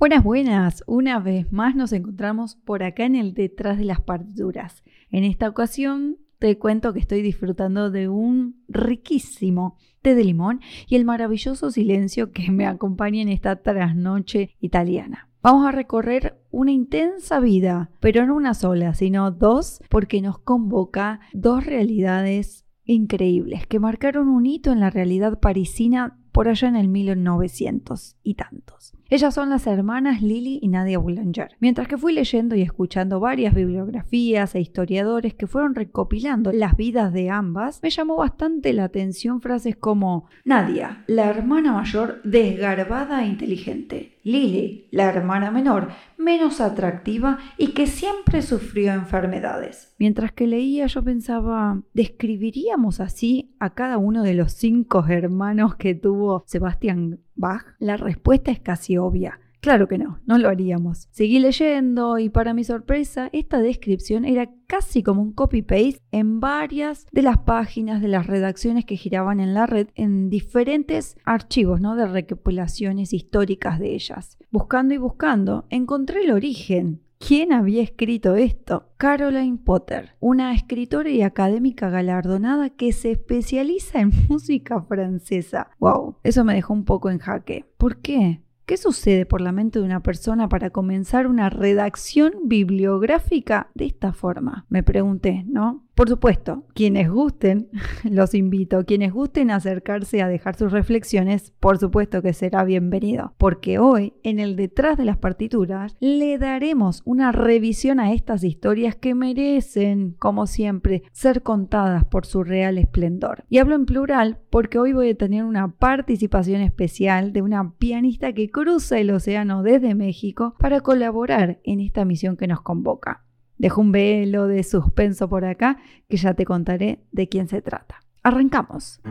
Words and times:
Buenas, 0.00 0.24
buenas. 0.24 0.82
Una 0.86 1.20
vez 1.20 1.52
más 1.52 1.76
nos 1.76 1.92
encontramos 1.92 2.56
por 2.56 2.82
acá 2.82 3.04
en 3.04 3.16
el 3.16 3.34
detrás 3.34 3.76
de 3.76 3.84
las 3.84 4.00
partituras. 4.00 4.82
En 5.10 5.24
esta 5.24 5.46
ocasión 5.46 6.16
te 6.38 6.56
cuento 6.56 6.94
que 6.94 7.00
estoy 7.00 7.20
disfrutando 7.20 7.90
de 7.90 8.08
un 8.08 8.64
riquísimo 8.66 9.76
té 10.00 10.14
de 10.14 10.24
limón 10.24 10.62
y 10.88 10.96
el 10.96 11.04
maravilloso 11.04 11.70
silencio 11.70 12.32
que 12.32 12.50
me 12.50 12.66
acompaña 12.66 13.20
en 13.20 13.28
esta 13.28 13.56
trasnoche 13.56 14.56
italiana. 14.58 15.28
Vamos 15.42 15.66
a 15.66 15.72
recorrer 15.72 16.40
una 16.50 16.72
intensa 16.72 17.38
vida, 17.38 17.90
pero 18.00 18.24
no 18.24 18.36
una 18.36 18.54
sola, 18.54 18.94
sino 18.94 19.30
dos, 19.30 19.82
porque 19.90 20.22
nos 20.22 20.38
convoca 20.38 21.20
dos 21.34 21.66
realidades 21.66 22.64
increíbles 22.86 23.66
que 23.66 23.78
marcaron 23.78 24.28
un 24.28 24.46
hito 24.46 24.72
en 24.72 24.80
la 24.80 24.88
realidad 24.88 25.40
parisina 25.40 26.18
por 26.32 26.48
allá 26.48 26.68
en 26.68 26.76
el 26.76 26.88
1900 26.88 28.16
y 28.22 28.36
tantos. 28.36 28.94
Ellas 29.12 29.34
son 29.34 29.50
las 29.50 29.66
hermanas 29.66 30.22
Lily 30.22 30.60
y 30.62 30.68
Nadia 30.68 31.00
Boulanger. 31.00 31.56
Mientras 31.58 31.88
que 31.88 31.98
fui 31.98 32.12
leyendo 32.12 32.54
y 32.54 32.62
escuchando 32.62 33.18
varias 33.18 33.56
bibliografías 33.56 34.54
e 34.54 34.60
historiadores 34.60 35.34
que 35.34 35.48
fueron 35.48 35.74
recopilando 35.74 36.52
las 36.52 36.76
vidas 36.76 37.12
de 37.12 37.28
ambas, 37.28 37.80
me 37.82 37.90
llamó 37.90 38.18
bastante 38.18 38.72
la 38.72 38.84
atención 38.84 39.40
frases 39.40 39.74
como 39.74 40.26
Nadia, 40.44 41.02
la 41.08 41.24
hermana 41.28 41.72
mayor 41.72 42.22
desgarbada 42.22 43.24
e 43.24 43.26
inteligente. 43.26 44.16
Lily, 44.22 44.86
la 44.92 45.06
hermana 45.06 45.50
menor, 45.50 45.88
menos 46.18 46.60
atractiva 46.60 47.38
y 47.56 47.68
que 47.68 47.86
siempre 47.86 48.42
sufrió 48.42 48.92
enfermedades. 48.92 49.94
Mientras 49.98 50.30
que 50.32 50.46
leía 50.46 50.86
yo 50.86 51.02
pensaba, 51.02 51.82
¿describiríamos 51.94 53.00
así 53.00 53.54
a 53.58 53.70
cada 53.70 53.98
uno 53.98 54.22
de 54.22 54.34
los 54.34 54.52
cinco 54.52 55.04
hermanos 55.08 55.74
que 55.76 55.94
tuvo 55.94 56.44
Sebastián 56.46 57.20
Bach? 57.40 57.74
La 57.78 57.96
respuesta 57.96 58.50
es 58.50 58.60
casi 58.60 58.96
obvia. 58.96 59.40
Claro 59.60 59.88
que 59.88 59.98
no, 59.98 60.20
no 60.24 60.38
lo 60.38 60.48
haríamos. 60.48 61.08
Seguí 61.10 61.38
leyendo 61.38 62.18
y 62.18 62.30
para 62.30 62.54
mi 62.54 62.64
sorpresa, 62.64 63.28
esta 63.32 63.60
descripción 63.60 64.24
era 64.24 64.48
casi 64.66 65.02
como 65.02 65.20
un 65.20 65.32
copy-paste 65.32 66.00
en 66.12 66.40
varias 66.40 67.06
de 67.12 67.20
las 67.20 67.38
páginas 67.38 68.00
de 68.00 68.08
las 68.08 68.26
redacciones 68.26 68.86
que 68.86 68.96
giraban 68.96 69.38
en 69.38 69.52
la 69.52 69.66
red 69.66 69.88
en 69.96 70.30
diferentes 70.30 71.16
archivos 71.24 71.80
¿no? 71.80 71.94
de 71.94 72.06
recopilaciones 72.06 73.12
históricas 73.12 73.78
de 73.78 73.94
ellas. 73.94 74.38
Buscando 74.50 74.94
y 74.94 74.98
buscando, 74.98 75.66
encontré 75.68 76.24
el 76.24 76.32
origen. 76.32 77.02
¿Quién 77.20 77.52
había 77.52 77.82
escrito 77.82 78.34
esto? 78.34 78.88
Caroline 78.96 79.58
Potter, 79.58 80.16
una 80.20 80.54
escritora 80.54 81.10
y 81.10 81.20
académica 81.20 81.90
galardonada 81.90 82.70
que 82.70 82.92
se 82.92 83.12
especializa 83.12 84.00
en 84.00 84.10
música 84.28 84.80
francesa. 84.80 85.68
¡Wow! 85.78 86.16
Eso 86.22 86.44
me 86.44 86.54
dejó 86.54 86.72
un 86.72 86.86
poco 86.86 87.10
en 87.10 87.18
jaque. 87.18 87.66
¿Por 87.76 87.98
qué? 87.98 88.40
¿Qué 88.64 88.78
sucede 88.78 89.26
por 89.26 89.42
la 89.42 89.52
mente 89.52 89.80
de 89.80 89.84
una 89.84 90.00
persona 90.00 90.48
para 90.48 90.70
comenzar 90.70 91.26
una 91.26 91.50
redacción 91.50 92.32
bibliográfica 92.44 93.68
de 93.74 93.86
esta 93.86 94.12
forma? 94.12 94.64
Me 94.70 94.82
pregunté, 94.82 95.44
¿no? 95.46 95.84
Por 96.00 96.08
supuesto, 96.08 96.64
quienes 96.72 97.10
gusten, 97.10 97.68
los 98.10 98.32
invito, 98.32 98.86
quienes 98.86 99.12
gusten 99.12 99.50
acercarse 99.50 100.22
a 100.22 100.28
dejar 100.28 100.56
sus 100.56 100.72
reflexiones, 100.72 101.52
por 101.60 101.76
supuesto 101.76 102.22
que 102.22 102.32
será 102.32 102.64
bienvenido, 102.64 103.34
porque 103.36 103.78
hoy 103.78 104.14
en 104.22 104.38
el 104.38 104.56
detrás 104.56 104.96
de 104.96 105.04
las 105.04 105.18
partituras 105.18 105.98
le 106.00 106.38
daremos 106.38 107.02
una 107.04 107.32
revisión 107.32 108.00
a 108.00 108.14
estas 108.14 108.44
historias 108.44 108.96
que 108.96 109.14
merecen, 109.14 110.12
como 110.18 110.46
siempre, 110.46 111.02
ser 111.12 111.42
contadas 111.42 112.06
por 112.06 112.24
su 112.24 112.44
real 112.44 112.78
esplendor. 112.78 113.44
Y 113.50 113.58
hablo 113.58 113.74
en 113.74 113.84
plural 113.84 114.38
porque 114.48 114.78
hoy 114.78 114.94
voy 114.94 115.10
a 115.10 115.18
tener 115.18 115.44
una 115.44 115.68
participación 115.68 116.62
especial 116.62 117.34
de 117.34 117.42
una 117.42 117.74
pianista 117.76 118.32
que 118.32 118.50
cruza 118.50 118.98
el 118.98 119.10
océano 119.10 119.62
desde 119.62 119.94
México 119.94 120.54
para 120.58 120.80
colaborar 120.80 121.60
en 121.62 121.80
esta 121.80 122.06
misión 122.06 122.38
que 122.38 122.46
nos 122.46 122.62
convoca. 122.62 123.26
Dejo 123.60 123.82
un 123.82 123.92
velo 123.92 124.46
de 124.46 124.62
suspenso 124.62 125.28
por 125.28 125.44
acá 125.44 125.76
que 126.08 126.16
ya 126.16 126.32
te 126.32 126.46
contaré 126.46 127.00
de 127.12 127.28
quién 127.28 127.46
se 127.46 127.60
trata. 127.60 127.96
Arrancamos. 128.22 129.02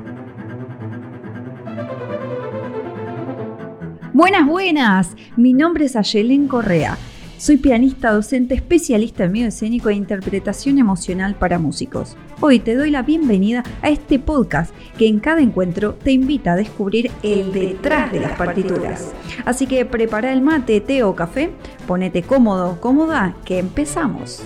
Buenas, 4.12 4.48
buenas. 4.48 5.16
Mi 5.38 5.54
nombre 5.54 5.86
es 5.86 5.96
Ayelen 5.96 6.48
Correa. 6.48 6.98
Soy 7.40 7.56
pianista, 7.56 8.12
docente, 8.12 8.54
especialista 8.54 9.24
en 9.24 9.32
medio 9.32 9.48
escénico 9.48 9.88
e 9.88 9.94
interpretación 9.94 10.78
emocional 10.78 11.36
para 11.36 11.58
músicos. 11.58 12.18
Hoy 12.42 12.60
te 12.60 12.76
doy 12.76 12.92
la 12.92 13.02
bienvenida 13.02 13.64
a 13.82 13.88
este 13.90 14.20
podcast 14.20 14.76
que 14.98 15.08
en 15.08 15.22
cada 15.22 15.40
encuentro 15.40 15.94
te 15.94 16.12
invita 16.12 16.52
a 16.52 16.56
descubrir 16.58 17.10
el 17.24 17.54
detrás 17.54 18.12
de 18.12 18.20
las 18.20 18.38
partituras. 18.38 19.14
Así 19.46 19.68
que 19.68 19.86
prepara 19.86 20.34
el 20.34 20.42
mate, 20.42 20.82
té 20.82 21.02
o 21.02 21.16
café, 21.16 21.50
ponete 21.88 22.24
cómodo, 22.24 22.82
cómoda, 22.82 23.38
que 23.46 23.60
empezamos. 23.60 24.44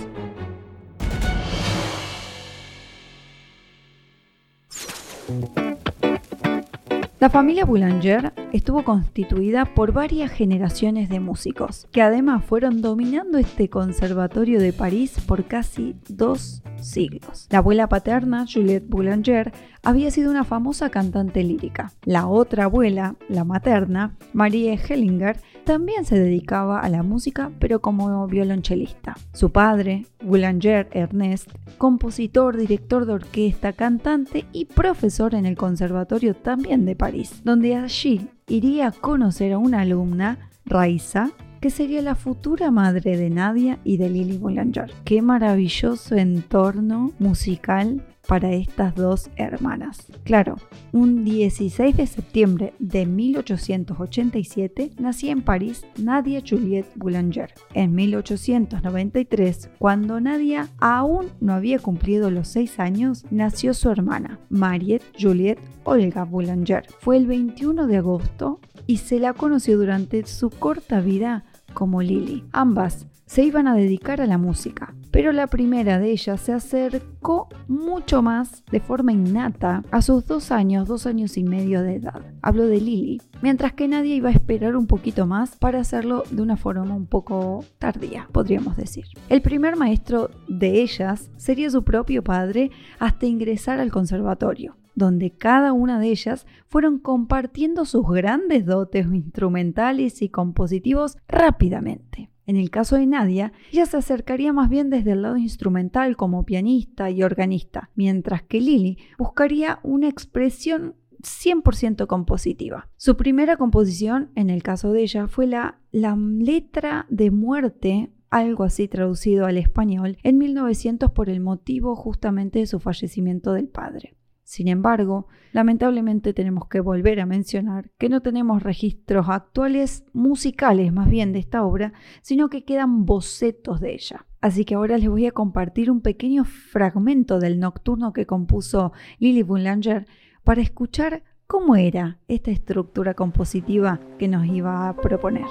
La 7.24 7.30
familia 7.30 7.64
Boulanger 7.64 8.34
estuvo 8.52 8.84
constituida 8.84 9.64
por 9.64 9.92
varias 9.92 10.30
generaciones 10.30 11.08
de 11.08 11.20
músicos, 11.20 11.88
que 11.90 12.02
además 12.02 12.44
fueron 12.44 12.82
dominando 12.82 13.38
este 13.38 13.70
conservatorio 13.70 14.60
de 14.60 14.74
París 14.74 15.14
por 15.26 15.46
casi 15.46 15.96
dos 16.06 16.62
siglos. 16.88 17.46
La 17.50 17.58
abuela 17.58 17.88
paterna, 17.88 18.46
Juliette 18.52 18.88
Boulanger, 18.88 19.52
había 19.82 20.10
sido 20.10 20.30
una 20.30 20.44
famosa 20.44 20.90
cantante 20.90 21.42
lírica. 21.42 21.92
La 22.04 22.26
otra 22.26 22.64
abuela, 22.64 23.16
la 23.28 23.44
materna, 23.44 24.16
Marie 24.32 24.78
Hellinger, 24.78 25.38
también 25.64 26.04
se 26.04 26.18
dedicaba 26.18 26.80
a 26.80 26.88
la 26.88 27.02
música, 27.02 27.50
pero 27.58 27.80
como 27.80 28.26
violonchelista. 28.26 29.16
Su 29.32 29.50
padre, 29.50 30.06
Boulanger 30.22 30.88
Ernest, 30.92 31.50
compositor, 31.78 32.56
director 32.56 33.06
de 33.06 33.14
orquesta, 33.14 33.72
cantante 33.72 34.46
y 34.52 34.66
profesor 34.66 35.34
en 35.34 35.46
el 35.46 35.56
Conservatorio 35.56 36.34
también 36.34 36.84
de 36.84 36.96
París, 36.96 37.42
donde 37.44 37.76
allí 37.76 38.28
iría 38.46 38.88
a 38.88 38.92
conocer 38.92 39.52
a 39.52 39.58
una 39.58 39.80
alumna, 39.80 40.50
Raiza, 40.66 41.30
que 41.64 41.70
sería 41.70 42.02
la 42.02 42.14
futura 42.14 42.70
madre 42.70 43.16
de 43.16 43.30
Nadia 43.30 43.78
y 43.84 43.96
de 43.96 44.10
Lily 44.10 44.36
Boulanger. 44.36 44.92
Qué 45.06 45.22
maravilloso 45.22 46.14
entorno 46.14 47.12
musical 47.18 48.04
para 48.28 48.52
estas 48.52 48.94
dos 48.94 49.30
hermanas. 49.36 50.06
Claro, 50.24 50.56
un 50.92 51.24
16 51.24 51.96
de 51.96 52.06
septiembre 52.06 52.74
de 52.78 53.06
1887 53.06 54.90
nacía 54.98 55.32
en 55.32 55.40
París 55.40 55.86
Nadia 55.96 56.42
Juliette 56.46 56.92
Boulanger. 56.96 57.54
En 57.72 57.94
1893, 57.94 59.70
cuando 59.78 60.20
Nadia 60.20 60.68
aún 60.78 61.28
no 61.40 61.54
había 61.54 61.78
cumplido 61.78 62.30
los 62.30 62.48
seis 62.48 62.78
años, 62.78 63.24
nació 63.30 63.72
su 63.72 63.88
hermana, 63.88 64.38
Mariette 64.50 65.04
Juliette 65.18 65.62
Olga 65.84 66.24
Boulanger. 66.24 66.84
Fue 67.00 67.16
el 67.16 67.26
21 67.26 67.86
de 67.86 67.96
agosto 67.96 68.60
y 68.86 68.98
se 68.98 69.18
la 69.18 69.32
conoció 69.32 69.78
durante 69.78 70.26
su 70.26 70.50
corta 70.50 71.00
vida 71.00 71.44
como 71.74 72.00
Lily. 72.00 72.44
Ambas 72.52 73.06
se 73.26 73.42
iban 73.42 73.66
a 73.66 73.74
dedicar 73.74 74.20
a 74.20 74.26
la 74.26 74.38
música, 74.38 74.94
pero 75.10 75.32
la 75.32 75.46
primera 75.46 75.98
de 75.98 76.10
ellas 76.10 76.40
se 76.40 76.52
acercó 76.52 77.48
mucho 77.68 78.22
más 78.22 78.64
de 78.70 78.80
forma 78.80 79.12
innata 79.12 79.82
a 79.90 80.02
sus 80.02 80.26
dos 80.26 80.50
años, 80.50 80.88
dos 80.88 81.06
años 81.06 81.36
y 81.36 81.44
medio 81.44 81.82
de 81.82 81.96
edad. 81.96 82.22
Hablo 82.42 82.66
de 82.66 82.80
Lily, 82.80 83.22
mientras 83.42 83.72
que 83.72 83.88
nadie 83.88 84.16
iba 84.16 84.28
a 84.28 84.32
esperar 84.32 84.76
un 84.76 84.86
poquito 84.86 85.26
más 85.26 85.56
para 85.56 85.80
hacerlo 85.80 86.24
de 86.30 86.42
una 86.42 86.56
forma 86.56 86.94
un 86.94 87.06
poco 87.06 87.64
tardía, 87.78 88.28
podríamos 88.32 88.76
decir. 88.76 89.04
El 89.28 89.42
primer 89.42 89.76
maestro 89.76 90.30
de 90.48 90.82
ellas 90.82 91.30
sería 91.36 91.70
su 91.70 91.82
propio 91.82 92.22
padre 92.22 92.70
hasta 92.98 93.26
ingresar 93.26 93.80
al 93.80 93.90
conservatorio 93.90 94.76
donde 94.94 95.30
cada 95.32 95.72
una 95.72 95.98
de 95.98 96.08
ellas 96.08 96.46
fueron 96.68 96.98
compartiendo 96.98 97.84
sus 97.84 98.06
grandes 98.08 98.66
dotes 98.66 99.06
instrumentales 99.06 100.22
y 100.22 100.28
compositivos 100.28 101.16
rápidamente. 101.28 102.30
En 102.46 102.56
el 102.56 102.70
caso 102.70 102.96
de 102.96 103.06
Nadia, 103.06 103.52
ella 103.72 103.86
se 103.86 103.96
acercaría 103.96 104.52
más 104.52 104.68
bien 104.68 104.90
desde 104.90 105.12
el 105.12 105.22
lado 105.22 105.38
instrumental 105.38 106.16
como 106.16 106.44
pianista 106.44 107.10
y 107.10 107.22
organista, 107.22 107.90
mientras 107.94 108.42
que 108.42 108.60
Lily 108.60 108.98
buscaría 109.18 109.80
una 109.82 110.08
expresión 110.08 110.94
100% 111.22 112.06
compositiva. 112.06 112.88
Su 112.96 113.16
primera 113.16 113.56
composición, 113.56 114.30
en 114.34 114.50
el 114.50 114.62
caso 114.62 114.92
de 114.92 115.02
ella, 115.02 115.26
fue 115.26 115.46
la, 115.46 115.78
la 115.90 116.16
letra 116.16 117.06
de 117.08 117.30
muerte 117.30 118.10
algo 118.28 118.64
así 118.64 118.88
traducido 118.88 119.46
al 119.46 119.56
español, 119.56 120.18
en 120.24 120.38
1900 120.38 121.12
por 121.12 121.30
el 121.30 121.38
motivo 121.38 121.94
justamente 121.94 122.58
de 122.58 122.66
su 122.66 122.80
fallecimiento 122.80 123.52
del 123.52 123.68
padre. 123.68 124.16
Sin 124.44 124.68
embargo, 124.68 125.26
lamentablemente 125.52 126.34
tenemos 126.34 126.68
que 126.68 126.80
volver 126.80 127.18
a 127.20 127.26
mencionar 127.26 127.90
que 127.98 128.08
no 128.08 128.20
tenemos 128.20 128.62
registros 128.62 129.28
actuales 129.28 130.04
musicales 130.12 130.92
más 130.92 131.08
bien 131.08 131.32
de 131.32 131.38
esta 131.38 131.64
obra, 131.64 131.94
sino 132.22 132.50
que 132.50 132.64
quedan 132.64 133.06
bocetos 133.06 133.80
de 133.80 133.94
ella. 133.94 134.26
Así 134.40 134.66
que 134.66 134.74
ahora 134.74 134.98
les 134.98 135.08
voy 135.08 135.26
a 135.26 135.32
compartir 135.32 135.90
un 135.90 136.02
pequeño 136.02 136.44
fragmento 136.44 137.40
del 137.40 137.58
nocturno 137.58 138.12
que 138.12 138.26
compuso 138.26 138.92
Lily 139.18 139.42
Boulanger 139.42 140.06
para 140.44 140.60
escuchar 140.60 141.24
cómo 141.46 141.76
era 141.76 142.18
esta 142.28 142.50
estructura 142.50 143.14
compositiva 143.14 144.00
que 144.18 144.28
nos 144.28 144.46
iba 144.46 144.88
a 144.88 144.96
proponer. 144.96 145.46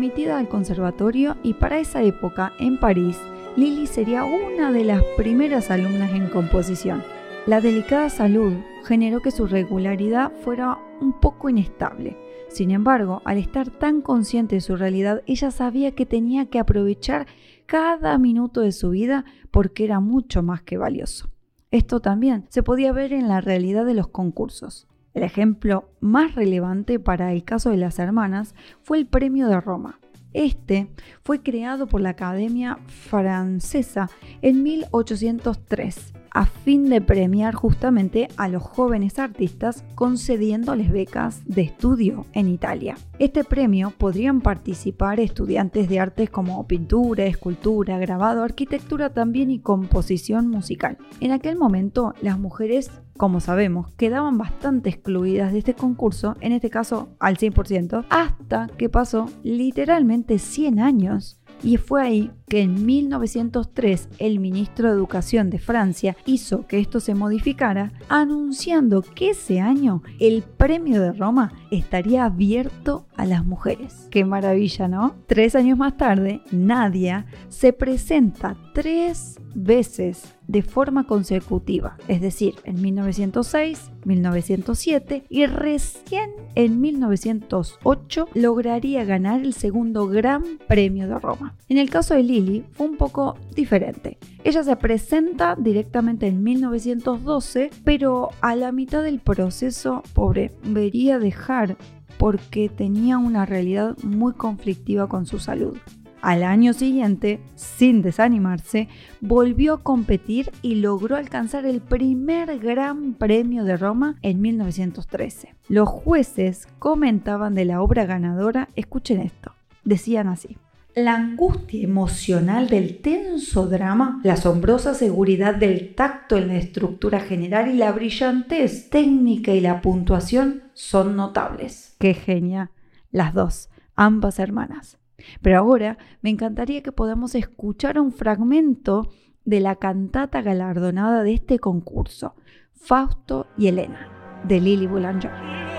Admitida 0.00 0.38
al 0.38 0.48
conservatorio 0.48 1.36
y 1.42 1.52
para 1.52 1.78
esa 1.78 2.02
época, 2.02 2.54
en 2.58 2.80
París, 2.80 3.18
Lily 3.54 3.86
sería 3.86 4.24
una 4.24 4.72
de 4.72 4.82
las 4.82 5.02
primeras 5.18 5.70
alumnas 5.70 6.12
en 6.12 6.26
composición. 6.28 7.02
La 7.44 7.60
delicada 7.60 8.08
salud 8.08 8.54
generó 8.82 9.20
que 9.20 9.30
su 9.30 9.46
regularidad 9.46 10.32
fuera 10.42 10.78
un 11.02 11.20
poco 11.20 11.50
inestable. 11.50 12.16
Sin 12.48 12.70
embargo, 12.70 13.20
al 13.26 13.36
estar 13.36 13.68
tan 13.68 14.00
consciente 14.00 14.54
de 14.54 14.62
su 14.62 14.74
realidad, 14.74 15.22
ella 15.26 15.50
sabía 15.50 15.94
que 15.94 16.06
tenía 16.06 16.46
que 16.46 16.60
aprovechar 16.60 17.26
cada 17.66 18.16
minuto 18.16 18.62
de 18.62 18.72
su 18.72 18.88
vida 18.88 19.26
porque 19.50 19.84
era 19.84 20.00
mucho 20.00 20.42
más 20.42 20.62
que 20.62 20.78
valioso. 20.78 21.28
Esto 21.70 22.00
también 22.00 22.46
se 22.48 22.62
podía 22.62 22.92
ver 22.92 23.12
en 23.12 23.28
la 23.28 23.42
realidad 23.42 23.84
de 23.84 23.92
los 23.92 24.08
concursos. 24.08 24.88
El 25.14 25.22
ejemplo 25.22 25.90
más 26.00 26.34
relevante 26.34 26.98
para 27.00 27.32
el 27.32 27.44
caso 27.44 27.70
de 27.70 27.76
las 27.76 27.98
hermanas 27.98 28.54
fue 28.82 28.98
el 28.98 29.06
Premio 29.06 29.48
de 29.48 29.60
Roma. 29.60 29.98
Este 30.32 30.88
fue 31.22 31.42
creado 31.42 31.88
por 31.88 32.00
la 32.00 32.10
Academia 32.10 32.78
Francesa 32.86 34.08
en 34.42 34.62
1803 34.62 36.12
a 36.30 36.46
fin 36.46 36.88
de 36.88 37.00
premiar 37.00 37.54
justamente 37.54 38.28
a 38.36 38.48
los 38.48 38.62
jóvenes 38.62 39.18
artistas 39.18 39.84
concediéndoles 39.94 40.90
becas 40.90 41.42
de 41.44 41.62
estudio 41.62 42.26
en 42.32 42.48
Italia. 42.48 42.96
Este 43.18 43.44
premio 43.44 43.92
podrían 43.96 44.40
participar 44.40 45.20
estudiantes 45.20 45.88
de 45.88 46.00
artes 46.00 46.30
como 46.30 46.66
pintura, 46.66 47.24
escultura, 47.24 47.98
grabado, 47.98 48.42
arquitectura 48.42 49.10
también 49.10 49.50
y 49.50 49.60
composición 49.60 50.48
musical. 50.48 50.98
En 51.20 51.32
aquel 51.32 51.56
momento 51.56 52.14
las 52.22 52.38
mujeres 52.38 52.90
como 53.20 53.40
sabemos, 53.40 53.92
quedaban 53.98 54.38
bastante 54.38 54.88
excluidas 54.88 55.52
de 55.52 55.58
este 55.58 55.74
concurso, 55.74 56.38
en 56.40 56.52
este 56.52 56.70
caso 56.70 57.10
al 57.18 57.36
100%, 57.36 58.06
hasta 58.08 58.68
que 58.78 58.88
pasó 58.88 59.28
literalmente 59.42 60.38
100 60.38 60.80
años 60.80 61.38
y 61.62 61.76
fue 61.76 62.02
ahí 62.02 62.30
que 62.48 62.62
en 62.62 62.84
1903 62.84 64.08
el 64.18 64.40
ministro 64.40 64.88
de 64.88 64.94
Educación 64.94 65.50
de 65.50 65.58
Francia 65.58 66.16
hizo 66.26 66.66
que 66.66 66.80
esto 66.80 67.00
se 67.00 67.14
modificara, 67.14 67.92
anunciando 68.08 69.02
que 69.02 69.30
ese 69.30 69.60
año 69.60 70.02
el 70.18 70.42
premio 70.42 71.00
de 71.00 71.12
Roma 71.12 71.52
estaría 71.70 72.24
abierto 72.24 73.06
a 73.16 73.24
las 73.24 73.44
mujeres. 73.44 74.08
Qué 74.10 74.24
maravilla, 74.24 74.88
¿no? 74.88 75.14
Tres 75.26 75.54
años 75.54 75.78
más 75.78 75.96
tarde, 75.96 76.40
Nadia 76.50 77.26
se 77.48 77.72
presenta 77.72 78.56
tres 78.74 79.38
veces 79.54 80.34
de 80.50 80.62
forma 80.62 81.04
consecutiva, 81.04 81.96
es 82.08 82.20
decir, 82.20 82.56
en 82.64 82.82
1906, 82.82 83.92
1907 84.04 85.24
y 85.28 85.46
recién 85.46 86.30
en 86.56 86.80
1908 86.80 88.28
lograría 88.34 89.04
ganar 89.04 89.42
el 89.42 89.54
segundo 89.54 90.08
Gran 90.08 90.42
Premio 90.66 91.06
de 91.06 91.20
Roma. 91.20 91.54
En 91.68 91.78
el 91.78 91.88
caso 91.88 92.14
de 92.14 92.24
Lily 92.24 92.64
fue 92.72 92.88
un 92.88 92.96
poco 92.96 93.36
diferente. 93.54 94.18
Ella 94.42 94.64
se 94.64 94.74
presenta 94.74 95.54
directamente 95.56 96.26
en 96.26 96.42
1912, 96.42 97.70
pero 97.84 98.30
a 98.40 98.56
la 98.56 98.72
mitad 98.72 99.04
del 99.04 99.20
proceso, 99.20 100.02
pobre, 100.14 100.50
vería 100.64 101.20
dejar 101.20 101.76
porque 102.18 102.68
tenía 102.68 103.18
una 103.18 103.46
realidad 103.46 103.96
muy 104.02 104.32
conflictiva 104.32 105.08
con 105.08 105.26
su 105.26 105.38
salud. 105.38 105.78
Al 106.22 106.42
año 106.42 106.74
siguiente, 106.74 107.40
sin 107.54 108.02
desanimarse, 108.02 108.88
volvió 109.22 109.74
a 109.74 109.82
competir 109.82 110.50
y 110.60 110.74
logró 110.76 111.16
alcanzar 111.16 111.64
el 111.64 111.80
primer 111.80 112.58
Gran 112.58 113.14
Premio 113.14 113.64
de 113.64 113.78
Roma 113.78 114.16
en 114.20 114.42
1913. 114.42 115.54
Los 115.68 115.88
jueces 115.88 116.68
comentaban 116.78 117.54
de 117.54 117.64
la 117.64 117.80
obra 117.80 118.04
ganadora, 118.04 118.68
escuchen 118.76 119.20
esto, 119.20 119.54
decían 119.84 120.28
así. 120.28 120.58
La 120.94 121.14
angustia 121.14 121.84
emocional 121.84 122.68
del 122.68 123.00
tenso 123.00 123.66
drama, 123.66 124.20
la 124.22 124.34
asombrosa 124.34 124.92
seguridad 124.92 125.54
del 125.54 125.94
tacto 125.94 126.36
en 126.36 126.48
la 126.48 126.56
estructura 126.56 127.20
general 127.20 127.72
y 127.72 127.78
la 127.78 127.92
brillantez 127.92 128.90
técnica 128.90 129.52
y 129.52 129.60
la 129.60 129.80
puntuación 129.80 130.64
son 130.74 131.16
notables. 131.16 131.94
¡Qué 131.98 132.12
genia! 132.12 132.72
Las 133.10 133.32
dos, 133.32 133.70
ambas 133.94 134.38
hermanas. 134.38 134.99
Pero 135.42 135.58
ahora 135.58 135.98
me 136.22 136.30
encantaría 136.30 136.82
que 136.82 136.92
podamos 136.92 137.34
escuchar 137.34 137.98
un 137.98 138.12
fragmento 138.12 139.08
de 139.44 139.60
la 139.60 139.76
cantata 139.76 140.42
galardonada 140.42 141.22
de 141.22 141.34
este 141.34 141.58
concurso, 141.58 142.34
Fausto 142.74 143.46
y 143.56 143.68
Elena, 143.68 144.08
de 144.46 144.60
Lily 144.60 144.86
Boulanger. 144.86 145.69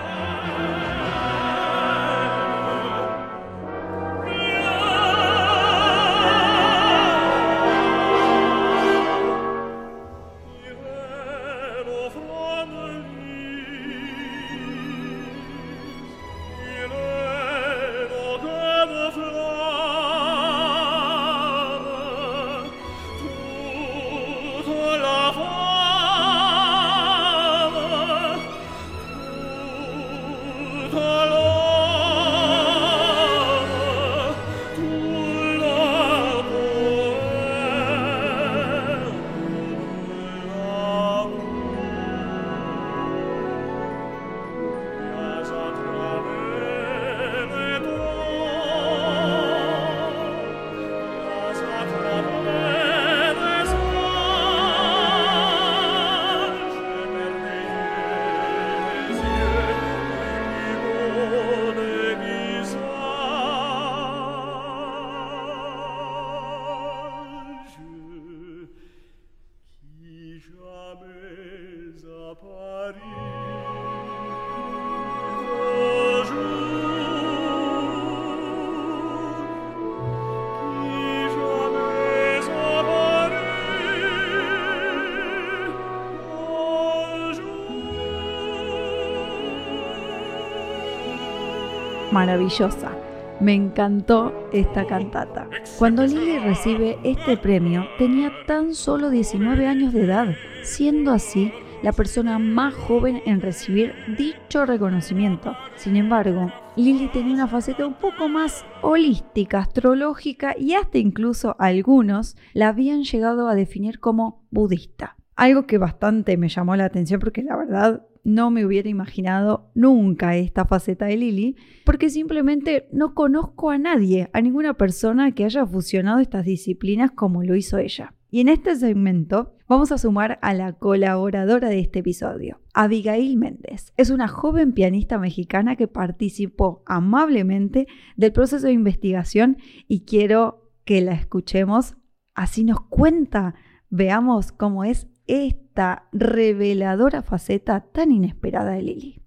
Maravillosa. 92.12 92.91
Me 93.39 93.53
encantó 93.53 94.50
esta 94.53 94.86
cantata. 94.86 95.50
Cuando 95.80 96.06
Lily 96.06 96.38
recibe 96.39 97.00
este 97.03 97.38
premio, 97.38 97.86
tenía 97.98 98.32
tan 98.46 98.75
solo 98.75 99.10
19 99.10 99.65
años 99.65 99.94
de 99.94 100.03
edad, 100.06 100.36
siendo 100.62 101.12
así 101.12 101.51
la 101.82 101.91
persona 101.91 102.38
más 102.38 102.75
joven 102.75 103.22
en 103.25 103.41
recibir 103.41 103.96
dicho 104.15 104.65
reconocimiento. 104.65 105.56
Sin 105.75 105.96
embargo, 105.96 106.51
Lily 106.75 107.08
tenía 107.08 107.34
una 107.34 107.48
faceta 107.48 107.88
un 107.88 107.96
poco 107.96 108.30
más 108.30 108.63
holística, 108.82 109.60
astrológica 109.60 110.56
y 110.58 110.75
hasta 110.75 111.00
incluso 111.00 111.56
algunos 111.58 112.38
la 112.53 112.70
habían 112.70 113.03
llegado 113.03 113.48
a 113.48 113.56
definir 113.56 114.00
como 114.00 114.44
budista. 114.51 115.18
Algo 115.36 115.65
que 115.65 115.80
bastante 115.80 116.38
me 116.38 116.50
llamó 116.50 116.75
la 116.75 116.86
atención 116.86 117.20
porque 117.20 117.41
la 117.41 117.58
verdad 117.58 118.03
no 118.24 118.51
me 118.51 118.66
hubiera 118.66 118.90
imaginado 118.90 119.72
nunca 119.74 120.36
esta 120.36 120.66
faceta 120.66 121.06
de 121.06 121.18
Lily, 121.18 121.56
porque 121.86 122.10
simplemente 122.10 122.88
no 122.92 123.13
conozco 123.13 123.70
a 123.70 123.78
nadie, 123.78 124.30
a 124.34 124.42
ninguna 124.42 124.75
persona 124.75 125.32
que 125.34 125.46
haya 125.46 125.66
fusionado 125.66 126.20
estas 126.20 126.46
disciplinas 126.46 127.12
como 127.12 127.44
lo 127.44 127.56
hizo 127.56 127.78
ella. 127.78 128.13
Y 128.34 128.40
en 128.40 128.48
este 128.48 128.75
segmento 128.78 129.56
vamos 129.68 129.92
a 129.92 129.98
sumar 129.98 130.40
a 130.42 130.54
la 130.54 130.74
colaboradora 130.74 131.68
de 131.68 131.80
este 131.80 132.00
episodio, 132.00 132.62
Abigail 132.74 133.36
Méndez. 133.36 133.92
Es 133.98 134.10
una 134.10 134.30
joven 134.30 134.72
pianista 134.72 135.20
mexicana 135.20 135.75
que 135.75 135.90
participó 135.90 136.82
amablemente 136.86 137.88
del 138.16 138.32
proceso 138.32 138.68
de 138.68 138.74
investigación 138.74 139.58
y 139.90 140.06
quiero 140.06 140.72
que 140.86 141.01
la 141.01 141.12
escuchemos. 141.12 141.98
Así 142.34 142.63
nos 142.63 142.80
cuenta, 142.82 143.56
veamos 143.90 144.54
cómo 144.54 144.86
es 144.86 145.08
esta 145.28 146.04
reveladora 146.12 147.22
faceta 147.22 147.82
tan 147.92 148.12
inesperada 148.12 148.72
de 148.72 148.82
Lily. 148.82 149.22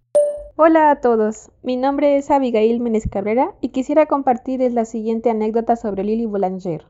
Hola 0.56 0.90
a 0.90 1.00
todos, 1.00 1.50
mi 1.62 1.76
nombre 1.76 2.16
es 2.16 2.30
Abigail 2.30 2.80
Menes 2.80 3.08
Cabrera 3.10 3.54
y 3.60 3.70
quisiera 3.70 4.06
compartirles 4.06 4.72
la 4.72 4.84
siguiente 4.84 5.30
anécdota 5.30 5.76
sobre 5.76 6.04
Lily 6.04 6.26
Boulanger. 6.26 6.86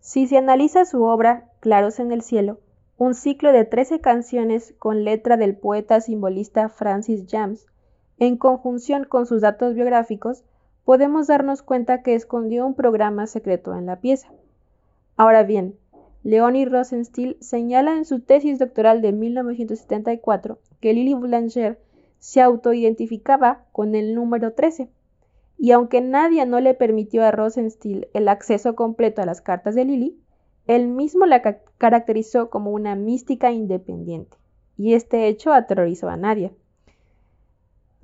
Si 0.00 0.26
se 0.26 0.36
analiza 0.36 0.84
su 0.84 1.02
obra, 1.04 1.50
Claros 1.60 1.98
en 1.98 2.12
el 2.12 2.22
Cielo, 2.22 2.60
un 2.98 3.14
ciclo 3.14 3.52
de 3.52 3.64
13 3.64 4.00
canciones 4.00 4.74
con 4.78 5.04
letra 5.04 5.36
del 5.36 5.56
poeta 5.56 6.00
simbolista 6.00 6.68
Francis 6.68 7.26
James, 7.28 7.66
en 8.18 8.36
conjunción 8.36 9.04
con 9.04 9.26
sus 9.26 9.42
datos 9.42 9.74
biográficos, 9.74 10.44
podemos 10.84 11.26
darnos 11.26 11.62
cuenta 11.62 12.02
que 12.02 12.14
escondió 12.14 12.66
un 12.66 12.74
programa 12.74 13.26
secreto 13.26 13.74
en 13.74 13.86
la 13.86 14.00
pieza. 14.00 14.28
Ahora 15.16 15.42
bien, 15.42 15.76
Leonie 16.26 16.64
Rosenstiel 16.64 17.36
señala 17.38 17.96
en 17.96 18.04
su 18.04 18.18
tesis 18.18 18.58
doctoral 18.58 19.00
de 19.00 19.12
1974 19.12 20.58
que 20.80 20.92
Lily 20.92 21.14
Boulanger 21.14 21.78
se 22.18 22.40
autoidentificaba 22.40 23.64
con 23.70 23.94
el 23.94 24.12
número 24.12 24.52
13, 24.52 24.90
y 25.56 25.70
aunque 25.70 26.00
nadie 26.00 26.44
no 26.44 26.58
le 26.58 26.74
permitió 26.74 27.22
a 27.22 27.30
Rosenstiel 27.30 28.08
el 28.12 28.26
acceso 28.26 28.74
completo 28.74 29.22
a 29.22 29.24
las 29.24 29.40
cartas 29.40 29.76
de 29.76 29.84
Lily, 29.84 30.18
él 30.66 30.88
mismo 30.88 31.26
la 31.26 31.42
caracterizó 31.78 32.50
como 32.50 32.72
una 32.72 32.96
mística 32.96 33.52
independiente, 33.52 34.36
y 34.76 34.94
este 34.94 35.28
hecho 35.28 35.52
aterrorizó 35.52 36.08
a 36.08 36.16
Nadia. 36.16 36.50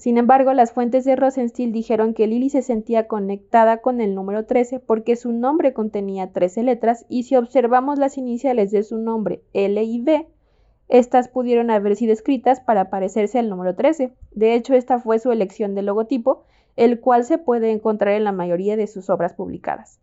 Sin 0.03 0.19
embargo, 0.19 0.53
las 0.53 0.73
fuentes 0.73 1.05
de 1.05 1.15
Rosenstiel 1.15 1.71
dijeron 1.71 2.13
que 2.13 2.27
Lily 2.27 2.51
se 2.51 2.63
sentía 2.63 3.07
conectada 3.07 3.77
con 3.77 4.01
el 4.01 4.17
número 4.17 4.47
13 4.47 4.81
porque 4.81 5.15
su 5.15 5.31
nombre 5.31 5.73
contenía 5.73 6.33
13 6.33 6.65
letras 6.65 7.07
y 7.09 7.23
si 7.23 7.37
observamos 7.37 8.01
las 8.01 8.19
iniciales 8.19 8.73
de 8.73 8.83
su 8.83 8.99
nombre 8.99 9.43
L 9.53 9.81
y 9.81 10.01
B, 10.01 10.27
estas 10.89 11.29
pudieron 11.29 11.71
haber 11.71 11.95
sido 11.95 12.13
escritas 12.13 12.59
para 12.59 12.91
parecerse 12.91 13.39
al 13.39 13.49
número 13.49 13.77
13. 13.77 14.13
De 14.33 14.55
hecho, 14.57 14.75
esta 14.75 14.99
fue 14.99 15.21
su 15.21 15.31
elección 15.31 15.77
de 15.77 15.83
logotipo, 15.83 16.43
el 16.75 16.99
cual 16.99 17.23
se 17.23 17.39
puede 17.39 17.71
encontrar 17.71 18.15
en 18.15 18.25
la 18.25 18.33
mayoría 18.33 18.77
de 18.77 18.89
sus 18.89 19.09
obras 19.09 19.35
publicadas. 19.35 20.01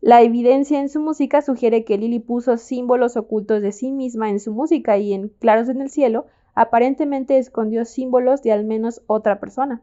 La 0.00 0.22
evidencia 0.22 0.80
en 0.80 0.88
su 0.88 1.00
música 1.00 1.42
sugiere 1.42 1.84
que 1.84 1.98
Lily 1.98 2.20
puso 2.20 2.56
símbolos 2.56 3.18
ocultos 3.18 3.60
de 3.60 3.72
sí 3.72 3.92
misma 3.92 4.30
en 4.30 4.40
su 4.40 4.54
música 4.54 4.96
y 4.96 5.12
en 5.12 5.28
Claros 5.28 5.68
en 5.68 5.82
el 5.82 5.90
Cielo 5.90 6.24
aparentemente 6.58 7.38
escondió 7.38 7.84
símbolos 7.84 8.42
de 8.42 8.50
al 8.50 8.64
menos 8.64 9.00
otra 9.06 9.38
persona. 9.38 9.80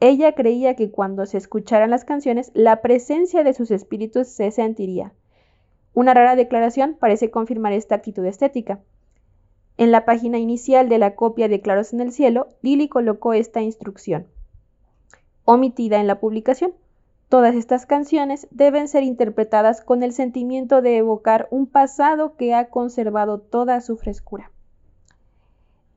Ella 0.00 0.34
creía 0.34 0.76
que 0.76 0.90
cuando 0.90 1.24
se 1.24 1.38
escucharan 1.38 1.88
las 1.88 2.04
canciones, 2.04 2.50
la 2.52 2.82
presencia 2.82 3.42
de 3.42 3.54
sus 3.54 3.70
espíritus 3.70 4.28
se 4.28 4.50
sentiría. 4.50 5.14
Una 5.94 6.12
rara 6.12 6.36
declaración 6.36 6.98
parece 7.00 7.30
confirmar 7.30 7.72
esta 7.72 7.94
actitud 7.94 8.22
estética. 8.26 8.80
En 9.78 9.90
la 9.90 10.04
página 10.04 10.36
inicial 10.36 10.90
de 10.90 10.98
la 10.98 11.14
copia 11.14 11.48
de 11.48 11.62
Claros 11.62 11.94
en 11.94 12.02
el 12.02 12.12
Cielo, 12.12 12.48
Lily 12.60 12.90
colocó 12.90 13.32
esta 13.32 13.62
instrucción, 13.62 14.26
omitida 15.46 16.00
en 16.00 16.06
la 16.06 16.20
publicación. 16.20 16.74
Todas 17.30 17.54
estas 17.54 17.86
canciones 17.86 18.46
deben 18.50 18.88
ser 18.88 19.04
interpretadas 19.04 19.80
con 19.80 20.02
el 20.02 20.12
sentimiento 20.12 20.82
de 20.82 20.98
evocar 20.98 21.48
un 21.50 21.66
pasado 21.66 22.36
que 22.36 22.52
ha 22.52 22.68
conservado 22.68 23.40
toda 23.40 23.80
su 23.80 23.96
frescura. 23.96 24.50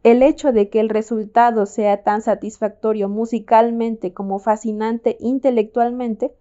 El 0.04 0.24
hecho 0.24 0.52
de 0.52 0.70
que 0.70 0.80
el 0.80 0.90
resultado 0.90 1.68
sea 1.68 2.02
tan 2.04 2.22
satisfactorio 2.22 3.08
musicalmente 3.08 4.14
como 4.14 4.40
fascinante 4.40 5.18
intelectualmente 5.20 6.34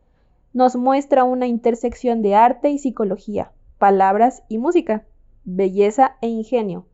nos 0.55 0.77
muestra 0.77 1.25
una 1.25 1.47
intersección 1.47 2.23
de 2.23 2.35
arte 2.35 2.71
y 2.71 2.79
psicología, 2.79 3.53
palabras 3.79 4.43
y 4.49 4.59
música, 4.59 5.05
belleza 5.45 6.17
e 6.23 6.29
ingenio, 6.29 6.87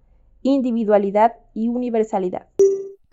individualidad 0.42 1.34
y 1.54 1.68
universalidad. 1.68 2.48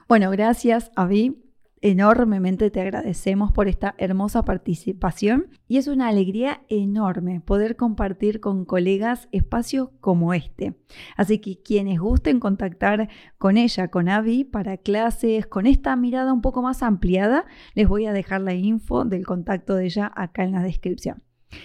Bueno, 0.07 0.31
gracias, 0.31 0.91
Avi. 0.95 1.42
Enormemente 1.85 2.71
te 2.71 2.79
agradecemos 2.79 3.51
por 3.51 3.67
esta 3.67 3.93
hermosa 3.97 4.45
participación 4.45 5.47
y 5.67 5.75
es 5.75 5.89
una 5.89 6.07
alegría 6.07 6.61
enorme 6.69 7.41
poder 7.41 7.75
compartir 7.75 8.39
con 8.39 8.63
colegas 8.63 9.27
espacios 9.33 9.89
como 9.99 10.33
este. 10.33 10.75
Así 11.17 11.39
que 11.39 11.61
quienes 11.61 11.99
gusten 11.99 12.39
contactar 12.39 13.09
con 13.37 13.57
ella, 13.57 13.89
con 13.89 14.07
Avi, 14.07 14.45
para 14.45 14.77
clases, 14.77 15.45
con 15.45 15.65
esta 15.67 15.97
mirada 15.97 16.31
un 16.31 16.41
poco 16.41 16.61
más 16.61 16.83
ampliada, 16.83 17.43
les 17.75 17.89
voy 17.89 18.05
a 18.05 18.13
dejar 18.13 18.39
la 18.39 18.53
info 18.53 19.03
del 19.03 19.25
contacto 19.25 19.75
de 19.75 19.87
ella 19.87 20.09
acá 20.15 20.45
en 20.45 20.53
la 20.53 20.63
descripción. 20.63 21.21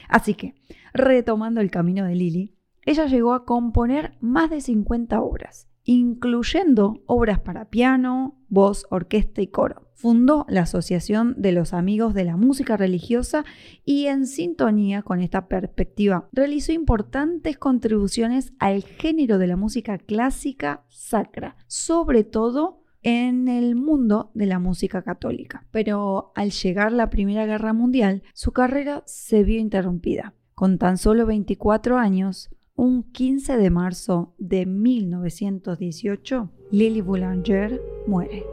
Así 0.08 0.34
que, 0.34 0.56
retomando 0.92 1.60
el 1.60 1.70
camino 1.70 2.04
de 2.04 2.16
Lili, 2.16 2.56
ella 2.84 3.06
llegó 3.06 3.34
a 3.34 3.44
componer 3.44 4.18
más 4.20 4.50
de 4.50 4.62
50 4.62 5.20
obras, 5.20 5.68
incluyendo 5.84 7.04
obras 7.06 7.38
para 7.38 7.66
piano, 7.66 8.42
voz, 8.48 8.84
orquesta 8.90 9.42
y 9.42 9.46
coro. 9.46 9.87
Fundó 9.98 10.46
la 10.48 10.60
Asociación 10.60 11.34
de 11.38 11.50
los 11.50 11.74
Amigos 11.74 12.14
de 12.14 12.22
la 12.22 12.36
Música 12.36 12.76
Religiosa 12.76 13.44
y 13.84 14.06
en 14.06 14.28
sintonía 14.28 15.02
con 15.02 15.18
esta 15.18 15.48
perspectiva 15.48 16.28
realizó 16.32 16.70
importantes 16.70 17.58
contribuciones 17.58 18.52
al 18.60 18.84
género 18.84 19.38
de 19.38 19.48
la 19.48 19.56
música 19.56 19.98
clásica 19.98 20.84
sacra, 20.88 21.56
sobre 21.66 22.22
todo 22.22 22.84
en 23.02 23.48
el 23.48 23.74
mundo 23.74 24.30
de 24.34 24.46
la 24.46 24.60
música 24.60 25.02
católica. 25.02 25.66
Pero 25.72 26.30
al 26.36 26.52
llegar 26.52 26.92
la 26.92 27.10
Primera 27.10 27.44
Guerra 27.44 27.72
Mundial, 27.72 28.22
su 28.34 28.52
carrera 28.52 29.02
se 29.04 29.42
vio 29.42 29.58
interrumpida. 29.58 30.32
Con 30.54 30.78
tan 30.78 30.96
solo 30.96 31.26
24 31.26 31.98
años, 31.98 32.50
un 32.76 33.02
15 33.02 33.56
de 33.56 33.70
marzo 33.70 34.36
de 34.38 34.64
1918, 34.64 36.52
Lily 36.70 37.00
Boulanger 37.00 37.82
muere. 38.06 38.44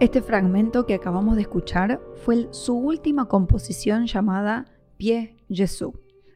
Este 0.00 0.22
fragmento 0.22 0.86
que 0.86 0.94
acabamos 0.94 1.34
de 1.34 1.42
escuchar 1.42 2.00
fue 2.14 2.46
su 2.52 2.78
última 2.78 3.26
composición 3.26 4.06
llamada 4.06 4.66
Pie 4.96 5.38
Jesús, 5.50 5.90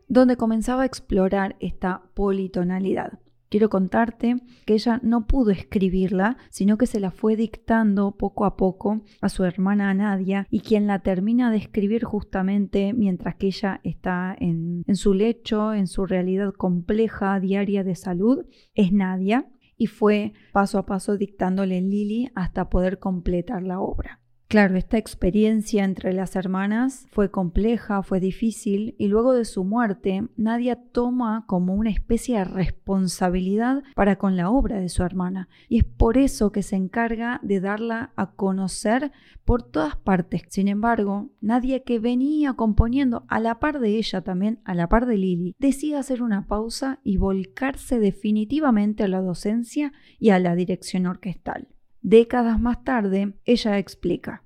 donde 0.08 0.36
comenzaba 0.36 0.82
a 0.82 0.86
explorar 0.86 1.54
esta 1.60 2.02
politonalidad. 2.14 3.20
Quiero 3.50 3.70
contarte 3.70 4.34
que 4.66 4.74
ella 4.74 4.98
no 5.04 5.28
pudo 5.28 5.52
escribirla, 5.52 6.38
sino 6.50 6.76
que 6.76 6.88
se 6.88 6.98
la 6.98 7.12
fue 7.12 7.36
dictando 7.36 8.16
poco 8.16 8.46
a 8.46 8.56
poco 8.56 9.02
a 9.20 9.28
su 9.28 9.44
hermana 9.44 9.94
Nadia 9.94 10.48
y 10.50 10.60
quien 10.60 10.88
la 10.88 10.98
termina 10.98 11.52
de 11.52 11.58
escribir 11.58 12.02
justamente 12.02 12.92
mientras 12.92 13.36
que 13.36 13.46
ella 13.46 13.80
está 13.84 14.34
en, 14.40 14.82
en 14.88 14.96
su 14.96 15.14
lecho, 15.14 15.72
en 15.72 15.86
su 15.86 16.04
realidad 16.04 16.52
compleja 16.52 17.38
diaria 17.38 17.84
de 17.84 17.94
salud, 17.94 18.44
es 18.74 18.92
Nadia 18.92 19.51
y 19.76 19.86
fue 19.86 20.32
paso 20.52 20.78
a 20.78 20.86
paso 20.86 21.16
dictándole 21.16 21.80
Lili 21.80 22.30
hasta 22.34 22.70
poder 22.70 22.98
completar 22.98 23.62
la 23.62 23.80
obra. 23.80 24.21
Claro, 24.52 24.76
esta 24.76 24.98
experiencia 24.98 25.82
entre 25.82 26.12
las 26.12 26.36
hermanas 26.36 27.06
fue 27.10 27.30
compleja, 27.30 28.02
fue 28.02 28.20
difícil 28.20 28.94
y 28.98 29.08
luego 29.08 29.32
de 29.32 29.46
su 29.46 29.64
muerte 29.64 30.28
Nadia 30.36 30.76
toma 30.92 31.46
como 31.46 31.74
una 31.74 31.88
especie 31.88 32.36
de 32.36 32.44
responsabilidad 32.44 33.82
para 33.94 34.16
con 34.16 34.36
la 34.36 34.50
obra 34.50 34.78
de 34.78 34.90
su 34.90 35.04
hermana 35.04 35.48
y 35.70 35.78
es 35.78 35.84
por 35.84 36.18
eso 36.18 36.52
que 36.52 36.62
se 36.62 36.76
encarga 36.76 37.40
de 37.42 37.60
darla 37.60 38.12
a 38.14 38.32
conocer 38.32 39.10
por 39.46 39.62
todas 39.62 39.96
partes. 39.96 40.42
Sin 40.48 40.68
embargo, 40.68 41.30
Nadia 41.40 41.82
que 41.82 41.98
venía 41.98 42.52
componiendo 42.52 43.24
a 43.28 43.40
la 43.40 43.58
par 43.58 43.80
de 43.80 43.96
ella 43.96 44.20
también, 44.20 44.60
a 44.64 44.74
la 44.74 44.86
par 44.86 45.06
de 45.06 45.16
Lili, 45.16 45.56
decide 45.58 45.96
hacer 45.96 46.22
una 46.22 46.46
pausa 46.46 47.00
y 47.02 47.16
volcarse 47.16 47.98
definitivamente 47.98 49.02
a 49.02 49.08
la 49.08 49.22
docencia 49.22 49.94
y 50.18 50.28
a 50.28 50.38
la 50.38 50.54
dirección 50.54 51.06
orquestal. 51.06 51.68
Décadas 52.02 52.60
más 52.60 52.82
tarde, 52.84 53.34
ella 53.44 53.78
explica, 53.78 54.42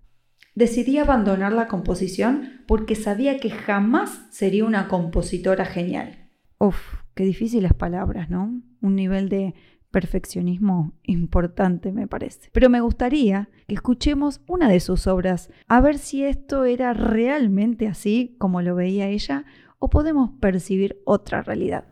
decidí 0.55 0.99
abandonar 0.99 1.53
la 1.53 1.69
composición 1.69 2.63
porque 2.67 2.97
sabía 2.97 3.39
que 3.39 3.51
jamás 3.51 4.27
sería 4.31 4.65
una 4.65 4.89
compositora 4.89 5.65
genial. 5.65 6.29
Uf, 6.59 6.77
qué 7.15 7.25
difíciles 7.25 7.73
palabras, 7.75 8.31
¿no? 8.31 8.63
Un 8.81 8.97
nivel 8.97 9.29
de 9.29 9.55
perfeccionismo 9.91 10.93
importante, 11.05 11.93
me 11.93 12.07
parece. 12.07 12.51
Pero 12.53 12.69
me 12.69 12.81
gustaría 12.81 13.49
que 13.69 13.75
escuchemos 13.75 14.41
una 14.47 14.69
de 14.69 14.81
sus 14.81 15.07
obras, 15.07 15.51
a 15.69 15.81
ver 15.81 15.99
si 15.99 16.25
esto 16.25 16.65
era 16.65 16.93
realmente 16.93 17.87
así 17.87 18.37
como 18.39 18.61
lo 18.63 18.75
veía 18.75 19.09
ella 19.09 19.45
o 19.79 19.89
podemos 19.89 20.31
percibir 20.41 21.01
otra 21.05 21.43
realidad. 21.43 21.85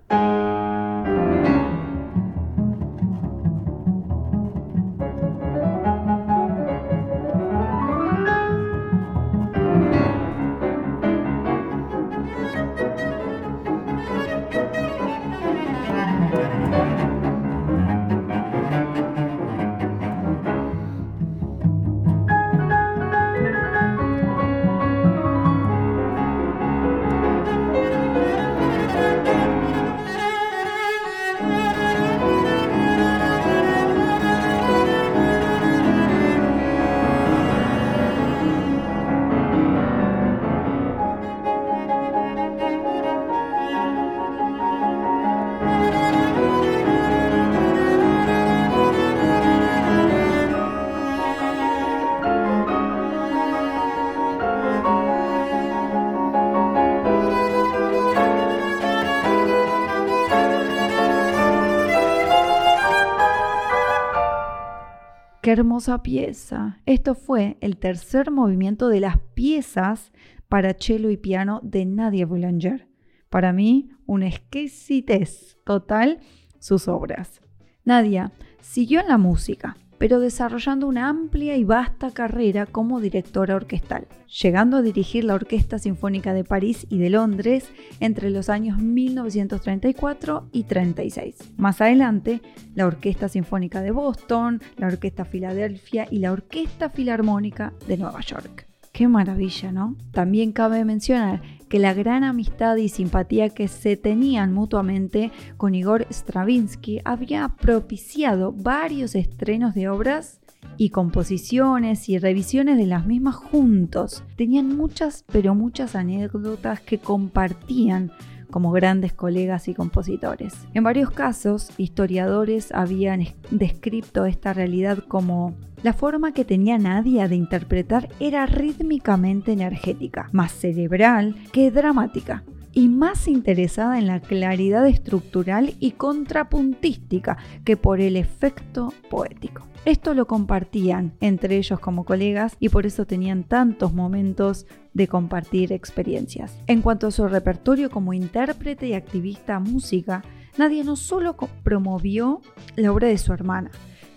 Hermosa 65.54 66.02
pieza. 66.02 66.80
Esto 66.84 67.14
fue 67.14 67.56
el 67.60 67.76
tercer 67.76 68.30
movimiento 68.30 68.88
de 68.88 69.00
las 69.00 69.19
piezas 69.34 70.12
para 70.49 70.75
cello 70.75 71.10
y 71.10 71.17
piano 71.17 71.60
de 71.62 71.86
Nadia 71.86 72.26
Boulanger. 72.26 72.88
Para 73.30 73.52
mí, 73.52 73.90
una 74.06 74.26
exquisitez 74.26 75.56
total 75.64 76.21
sus 76.58 76.88
obras. 76.88 77.40
Nadia 77.84 78.32
siguió 78.60 79.00
en 79.00 79.08
la 79.08 79.19
música, 79.19 79.76
pero 80.04 80.21
desarrollando 80.21 80.86
una 80.86 81.08
amplia 81.08 81.56
y 81.56 81.64
vasta 81.64 82.10
carrera 82.10 82.67
como 82.67 83.00
directora 83.00 83.56
orquestal, 83.56 84.06
llegando 84.43 84.76
a 84.76 84.82
dirigir 84.82 85.25
la 85.25 85.32
Orquesta 85.32 85.78
Sinfónica 85.78 86.34
de 86.34 86.45
París 86.45 86.86
y 86.90 86.99
de 86.99 87.08
Londres 87.08 87.71
entre 88.00 88.28
los 88.28 88.50
años 88.50 88.76
1934 88.76 90.50
y 90.52 90.64
36. 90.64 91.54
Más 91.56 91.80
adelante, 91.80 92.43
la 92.75 92.86
Orquesta 92.86 93.30
Sinfónica 93.30 93.80
de 93.80 93.93
Boston, 93.93 94.60
la 94.76 94.88
Orquesta 94.88 95.25
Filadelfia 95.25 96.06
y 96.10 96.19
la 96.19 96.32
Orquesta 96.32 96.90
Filarmónica 96.90 97.73
de 97.88 97.97
Nueva 97.97 98.21
York. 98.21 98.67
Qué 98.93 99.08
maravilla, 99.08 99.73
¿no? 99.73 99.97
También 100.12 100.52
cabe 100.52 100.84
mencionar 100.84 101.40
que 101.75 101.80
la 101.80 101.93
gran 101.93 102.23
amistad 102.23 102.76
y 102.76 102.89
simpatía 102.89 103.49
que 103.49 103.67
se 103.67 103.97
tenían 103.97 104.52
mutuamente 104.52 105.32
con 105.56 105.75
Igor 105.75 106.06
Stravinsky 106.08 107.00
había 107.04 107.49
propiciado 107.49 108.52
varios 108.52 109.17
estrenos 109.17 109.75
de 109.75 109.89
obras 109.89 110.41
y 110.76 110.91
composiciones 110.91 112.08
y 112.08 112.19
revisiones 112.19 112.76
de 112.78 112.87
las 112.87 113.06
mismas 113.06 113.34
juntos. 113.34 114.23
Tenían 114.37 114.76
muchas, 114.76 115.25
pero 115.32 115.56
muchas 115.56 115.97
anécdotas 115.97 116.78
que 116.78 116.99
compartían 116.99 118.13
como 118.54 118.71
grandes 118.71 119.12
colegas 119.12 119.67
y 119.67 119.75
compositores. 119.75 120.54
En 120.75 120.84
varios 120.84 121.10
casos, 121.10 121.71
historiadores 121.76 122.71
habían 122.71 123.26
descrito 123.50 124.26
esta 124.26 124.52
realidad 124.52 124.99
como 125.08 125.56
la 125.82 125.93
forma 125.93 126.32
que 126.32 126.45
tenía 126.45 126.78
Nadia 126.78 127.26
de 127.26 127.34
interpretar 127.34 128.08
era 128.21 128.47
rítmicamente 128.47 129.50
energética, 129.50 130.28
más 130.30 130.52
cerebral 130.52 131.34
que 131.50 131.73
dramática 131.73 132.45
y 132.75 132.89
más 132.89 133.28
interesada 133.28 133.99
en 133.99 134.06
la 134.06 134.21
claridad 134.21 134.87
estructural 134.87 135.75
y 135.80 135.93
contrapuntística 135.93 137.39
que 137.65 137.76
por 137.76 138.00
el 138.00 138.17
efecto 138.17 138.93
poético. 139.08 139.67
Esto 139.84 140.15
lo 140.15 140.26
compartían 140.26 141.13
entre 141.21 141.56
ellos 141.56 141.78
como 141.78 142.04
colegas 142.04 142.56
y 142.58 142.71
por 142.71 142.87
eso 142.87 143.06
tenían 143.06 143.45
tantos 143.45 143.93
momentos 143.93 144.67
de 144.95 145.08
compartir 145.08 145.73
experiencias. 145.73 146.58
En 146.67 146.80
cuanto 146.80 147.08
a 147.08 147.10
su 147.10 147.28
repertorio 147.28 147.91
como 147.91 148.15
intérprete 148.15 148.89
y 148.89 148.95
activista 148.95 149.60
música, 149.60 150.25
Nadia 150.56 150.84
no 150.84 150.97
solo 150.97 151.37
promovió 151.63 152.41
la 152.76 152.93
obra 152.93 153.08
de 153.08 153.19
su 153.19 153.32
hermana, 153.32 153.71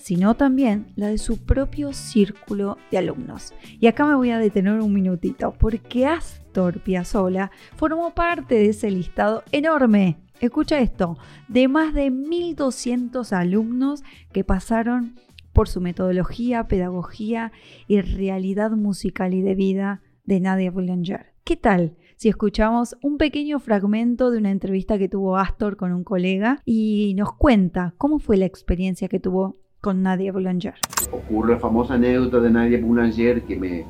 sino 0.07 0.37
también 0.37 0.93
la 0.95 1.07
de 1.07 1.17
su 1.17 1.43
propio 1.43 1.91
círculo 1.91 2.77
de 2.91 2.97
alumnos. 2.97 3.53
Y 3.77 3.87
acá 3.87 4.05
me 4.05 4.15
voy 4.15 4.29
a 4.29 4.39
detener 4.39 4.79
un 4.79 4.93
minutito, 4.93 5.53
porque 5.59 6.05
Astor 6.05 6.79
Piazzolla 6.79 7.51
formó 7.75 8.11
parte 8.11 8.55
de 8.55 8.69
ese 8.69 8.89
listado 8.89 9.43
enorme, 9.51 10.15
escucha 10.39 10.79
esto, 10.79 11.17
de 11.49 11.67
más 11.67 11.93
de 11.93 12.09
1.200 12.09 13.33
alumnos 13.33 14.01
que 14.31 14.45
pasaron 14.45 15.15
por 15.51 15.67
su 15.67 15.81
metodología, 15.81 16.69
pedagogía 16.69 17.51
y 17.85 17.99
realidad 17.99 18.71
musical 18.71 19.33
y 19.33 19.41
de 19.41 19.55
vida 19.55 20.01
de 20.23 20.39
Nadia 20.39 20.71
Boulanger. 20.71 21.33
¿Qué 21.43 21.57
tal 21.57 21.97
si 22.15 22.29
escuchamos 22.29 22.95
un 23.01 23.17
pequeño 23.17 23.59
fragmento 23.59 24.31
de 24.31 24.37
una 24.37 24.51
entrevista 24.51 24.97
que 24.97 25.09
tuvo 25.09 25.35
Astor 25.35 25.75
con 25.75 25.91
un 25.91 26.05
colega 26.05 26.61
y 26.63 27.13
nos 27.17 27.33
cuenta 27.33 27.93
cómo 27.97 28.19
fue 28.19 28.37
la 28.37 28.45
experiencia 28.45 29.09
que 29.09 29.19
tuvo 29.19 29.66
con 29.87 30.03
Nadia 30.03 30.33
Boulanger. 30.33 30.73
Ocurre 31.13 31.53
la 31.53 31.59
famosa 31.59 31.93
anécdota 31.93 32.41
de 32.41 32.49
Nadia 32.49 32.77
Boulanger 32.81 33.43
que 33.43 33.55
me 33.55 33.85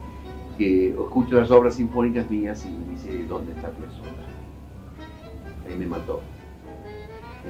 que 0.56 0.90
escucho 0.90 1.40
las 1.40 1.50
obras 1.50 1.74
sinfónicas 1.74 2.30
mías 2.30 2.64
y 2.68 2.70
me 2.70 2.92
dice, 2.92 3.26
¿dónde 3.28 3.54
está 3.54 3.72
Piazzolla? 3.72 4.12
Ahí 5.68 5.76
me 5.76 5.88
mató. 5.88 6.22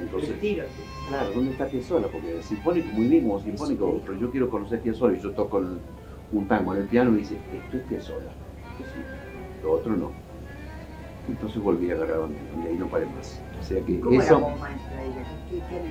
Entonces, 0.00 0.32
claro, 1.10 1.30
¿dónde 1.34 1.50
está 1.50 1.66
Piazzolla? 1.66 2.06
Porque 2.06 2.42
sinfónico, 2.42 2.88
muy 2.94 3.08
bien 3.08 3.24
como 3.24 3.38
sinfónico, 3.38 4.00
pero 4.06 4.18
yo 4.18 4.30
quiero 4.30 4.48
conocer 4.48 4.80
Piazzolla 4.80 5.18
y 5.18 5.20
yo 5.20 5.32
toco 5.32 5.62
un 6.32 6.48
tango 6.48 6.74
en 6.74 6.80
el 6.80 6.88
piano 6.88 7.12
y 7.12 7.18
dice, 7.18 7.36
esto 7.52 7.76
es 7.76 7.82
Piazzolla. 7.82 8.32
Lo 9.62 9.72
otro 9.72 9.94
no. 9.94 10.10
Entonces 11.28 11.60
volví 11.62 11.90
a 11.90 11.94
agarrar 11.94 12.30
y 12.54 12.66
ahí 12.66 12.76
no 12.78 12.88
paré 12.90 13.06
más. 13.06 13.46
O 13.58 13.62
sea 13.62 13.84
que 13.84 14.00
¿Cómo 14.00 14.22
eso... 14.22 14.36
era? 14.36 14.46
¿Qué, 15.48 15.64
qué? 15.64 15.88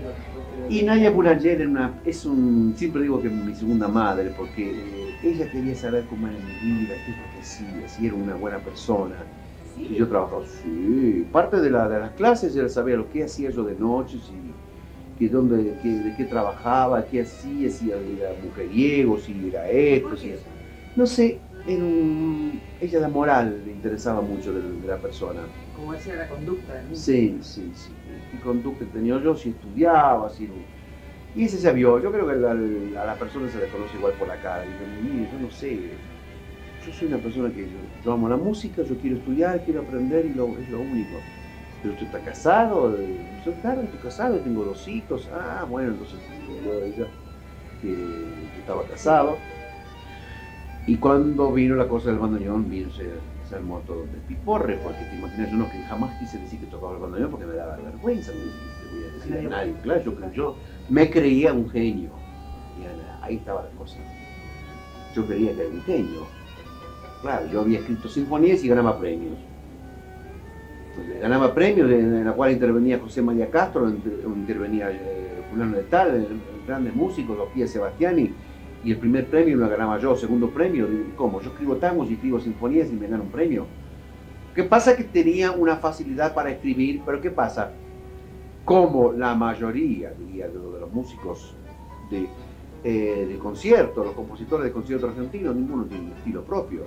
Y 0.68 0.84
Nadia 0.84 1.12
Boulanger 1.12 1.62
era 1.62 1.70
una, 1.70 2.02
es 2.04 2.26
un, 2.26 2.76
siempre 2.76 3.02
digo 3.04 3.22
que 3.22 3.30
mi 3.30 3.56
segunda 3.56 3.88
madre, 3.88 4.32
porque 4.32 5.12
eh, 5.12 5.20
ella 5.22 5.50
quería 5.50 5.76
saber 5.76 6.06
cómo 6.06 6.28
era 6.28 6.40
mi 6.40 6.56
vida, 6.58 7.02
qué 7.02 7.12
es 7.12 7.18
lo 7.18 7.30
que 7.30 7.40
hacía, 7.40 7.88
si 7.88 8.06
era 8.06 8.16
una 8.16 8.36
buena 8.36 8.62
persona. 8.64 9.32
Y 9.88 9.96
yo 9.96 10.08
trabajaba, 10.10 10.46
sí, 10.46 11.24
parte 11.32 11.62
de, 11.62 11.70
la, 11.72 11.88
de 11.88 12.00
las 12.00 12.14
clases 12.14 12.56
era 12.56 12.68
saber 12.70 12.98
lo 12.98 13.08
que 13.10 13.24
hacía 13.24 13.50
yo 13.52 13.64
de 13.64 13.76
noche, 13.76 14.20
si, 14.20 14.60
que 15.16 15.30
dónde, 15.30 15.78
que, 15.80 16.02
de 16.02 16.14
qué 16.14 16.26
trabajaba, 16.26 17.06
qué 17.08 17.22
hacía, 17.22 17.70
si 17.70 17.92
era 17.92 18.34
mujeriego, 18.36 19.18
si 19.18 19.48
era 19.48 19.70
esto, 19.70 20.10
¿Por 20.10 20.20
si 20.20 20.30
era- 20.32 20.42
No 20.96 21.06
sé, 21.06 21.47
era 21.68 21.86
un, 21.86 22.64
ella 22.80 23.00
la 23.00 23.10
moral 23.10 23.64
le 23.66 23.72
interesaba 23.74 24.22
mucho 24.22 24.54
de, 24.54 24.62
de 24.62 24.88
la 24.88 25.02
persona. 25.02 25.52
Como 25.72 25.94
era 25.94 26.16
la 26.16 26.28
conducta 26.28 26.74
del 26.74 26.90
niño. 26.90 27.04
Sí, 27.04 27.42
sí, 27.44 27.74
sí. 27.76 28.02
¿Qué 28.30 28.40
conducta 28.40 28.90
tenía 28.90 29.20
yo? 29.22 29.36
Si 29.36 29.50
estudiaba, 29.50 30.30
si... 30.30 30.50
Y 31.34 31.46
ese 31.46 31.58
se 31.60 31.72
vio. 31.74 32.00
Yo 32.02 32.12
creo 32.12 32.26
que 32.28 32.34
al- 32.34 32.98
a 32.98 33.06
la 33.06 33.18
persona 33.18 33.50
se 33.50 33.60
le 33.60 33.70
conoce 33.70 33.98
igual 33.98 34.16
por 34.16 34.28
la 34.28 34.40
cara. 34.40 34.66
Digo, 34.66 34.88
mire, 34.88 35.28
yo 35.28 35.40
no 35.40 35.50
sé. 35.50 36.04
Yo 36.80 36.92
soy 36.94 37.08
una 37.08 37.22
persona 37.22 37.54
que 37.54 37.70
yo, 37.70 37.82
yo 38.00 38.12
amo 38.14 38.30
la 38.30 38.38
música, 38.38 38.84
yo 38.84 38.98
quiero 39.00 39.18
estudiar, 39.18 39.64
quiero 39.64 39.82
aprender 39.82 40.26
y 40.28 40.34
lo, 40.34 40.58
es 40.60 40.70
lo 40.70 40.82
único. 40.82 41.30
Pero 41.82 41.94
usted 41.96 42.08
está 42.08 42.22
casado, 42.24 43.00
Eh, 43.02 43.28
yo 43.40 43.58
claro, 43.60 43.84
estoy 43.84 44.00
casado, 44.00 44.42
tengo 44.44 44.64
dos 44.66 44.88
hijos. 44.88 45.30
Ah, 45.34 45.66
bueno, 45.70 45.92
entonces 45.92 46.24
yo 46.40 46.84
ella 46.84 47.12
que 47.78 48.50
yo 48.52 48.60
estaba 48.62 48.86
casado. 48.86 49.48
Y 50.88 50.96
cuando 50.98 51.52
vino 51.52 51.76
la 51.76 51.88
cosa 51.88 52.10
del 52.10 52.18
bandoneón, 52.20 52.70
vino, 52.70 52.90
se, 52.90 53.10
se 53.44 53.56
armó 53.56 53.80
todo 53.80 54.06
de 54.08 54.20
piporre, 54.20 54.80
porque 54.82 55.04
te 55.04 55.16
imaginas, 55.18 55.52
yo 55.52 55.58
no 55.58 55.70
que 55.70 55.80
jamás 55.84 56.18
quise 56.18 56.40
decir 56.40 56.62
que 56.62 56.66
tocaba 56.68 56.94
el 56.94 57.00
bandoneón 57.00 57.30
porque 57.30 57.46
me 57.46 57.56
daba 57.56 57.76
vergüenza, 57.76 58.32
no 58.32 58.40
voy 58.96 59.04
a 59.04 59.12
decir 59.14 59.34
a 59.38 59.42
nadie. 59.50 59.76
Claro, 59.82 60.02
yo, 60.04 60.32
yo 60.32 60.58
me 60.90 61.10
creía 61.10 61.52
un 61.52 61.70
genio. 61.70 62.12
Y 62.80 62.86
ahí 63.22 63.36
estaba 63.36 63.64
la 63.64 63.70
cosa. 63.72 63.98
Yo 65.14 65.26
creía 65.28 65.54
que 65.54 65.62
era 65.62 65.70
un 65.70 65.84
genio. 65.84 66.28
Claro, 67.22 67.48
yo 67.48 67.62
había 67.62 67.80
escrito 67.80 68.08
sinfonías 68.08 68.64
y 68.64 68.70
ganaba 68.70 68.98
premios. 68.98 69.38
Entonces, 70.92 71.22
ganaba 71.22 71.54
premios 71.54 71.92
en 71.92 72.24
la 72.26 72.32
cual 72.32 72.52
intervenía 72.54 72.98
José 73.00 73.22
María 73.22 73.50
Castro, 73.52 73.90
inter- 73.90 74.22
intervenía 74.36 74.90
eh, 74.92 75.42
fulano 75.50 75.76
de 75.76 75.84
tal, 75.84 76.16
el, 76.16 76.24
el 76.24 76.40
grande 76.66 76.92
músico, 76.92 77.36
los 77.36 77.50
Pia 77.50 77.68
Sebastiani, 77.68 78.36
y 78.88 78.92
el 78.92 79.00
primer 79.00 79.28
premio 79.28 79.58
lo 79.58 79.68
ganaba 79.68 80.00
yo, 80.00 80.16
segundo 80.16 80.50
premio, 80.50 80.88
¿cómo? 81.18 81.42
Yo 81.42 81.50
escribo 81.50 81.76
tangos 81.76 82.10
y 82.10 82.14
escribo 82.14 82.40
sinfonías 82.40 82.90
y 82.90 82.94
me 82.94 83.08
gano 83.08 83.24
un 83.24 83.30
premio. 83.30 83.66
¿Qué 84.56 84.64
pasa? 84.64 84.96
Que 84.96 85.04
tenía 85.04 85.52
una 85.52 85.76
facilidad 85.76 86.34
para 86.34 86.52
escribir, 86.52 87.02
pero 87.06 87.20
¿qué 87.20 87.30
pasa? 87.30 87.74
Como 88.64 89.12
la 89.12 89.36
mayoría, 89.36 90.12
diría, 90.12 90.48
de, 90.48 90.54
los 90.54 90.90
músicos 90.94 91.54
de, 92.10 92.30
eh, 92.86 93.26
de 93.28 93.38
concierto, 93.40 94.06
los 94.06 94.14
compositores 94.14 94.64
de 94.64 94.72
concierto 94.72 95.08
argentinos, 95.08 95.54
ninguno 95.54 95.84
tiene 95.84 96.06
un 96.06 96.14
estilo 96.14 96.46
propio. 96.46 96.84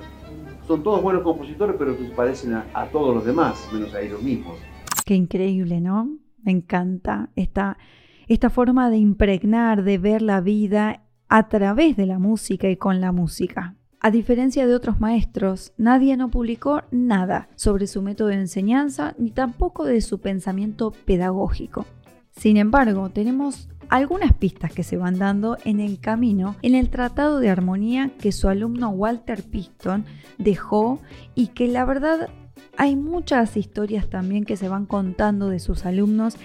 Son 0.67 0.83
todos 0.83 1.03
buenos 1.03 1.23
compositores, 1.23 1.77
pero 1.79 1.95
se 1.95 2.05
parecen 2.17 2.55
a, 2.55 2.65
a 2.73 2.87
todos 2.87 3.15
los 3.15 3.27
demás, 3.27 3.69
menos 3.75 3.95
a 3.95 4.01
ellos 4.01 4.23
mismos. 4.23 4.57
Qué 5.05 5.15
increíble, 5.15 5.83
¿no? 5.83 6.09
Me 6.43 6.53
encanta 6.53 7.29
esta, 7.37 7.77
esta 8.27 8.49
forma 8.49 8.89
de 8.89 8.97
impregnar, 8.97 9.85
de 9.85 9.99
ver 9.99 10.23
la 10.23 10.41
vida 10.41 11.03
a 11.31 11.49
través 11.49 11.97
de 11.97 12.07
la 12.07 12.19
música 12.19 12.69
y 12.69 12.77
con 12.77 13.01
la 13.01 13.13
música. 13.13 13.77
A 14.01 14.11
diferencia 14.11 14.67
de 14.67 14.75
otros 14.75 14.99
maestros, 14.99 15.73
nadie 15.79 16.17
no 16.17 16.29
publicó 16.29 16.83
nada 16.91 17.49
sobre 17.55 17.87
su 17.87 18.03
método 18.03 18.29
de 18.29 18.35
enseñanza 18.35 19.15
ni 19.17 19.31
tampoco 19.31 19.85
de 19.85 20.01
su 20.01 20.21
pensamiento 20.21 20.91
pedagógico. 20.91 21.87
Sin 22.33 22.57
embargo, 22.57 23.11
tenemos 23.11 23.69
algunas 23.89 24.33
pistas 24.33 24.73
que 24.73 24.83
se 24.83 24.97
van 24.97 25.19
dando 25.19 25.57
en 25.65 25.79
el 25.79 26.01
camino 26.01 26.57
en 26.63 26.75
el 26.75 26.91
tratado 26.91 27.39
de 27.39 27.51
armonía 27.51 28.11
que 28.19 28.33
su 28.33 28.49
alumno 28.49 28.91
Walter 28.91 29.45
Piston 29.45 30.07
dejó 30.39 31.01
y 31.37 31.49
que 31.49 31.69
la 31.69 31.85
verdad 31.85 32.29
hay 32.77 32.97
muchas 32.97 33.57
historias 33.57 34.09
también 34.09 34.45
que 34.45 34.57
se 34.57 34.69
van 34.69 34.87
contando 34.87 35.49
de 35.49 35.59
sus 35.59 35.87
alumnos 35.87 36.37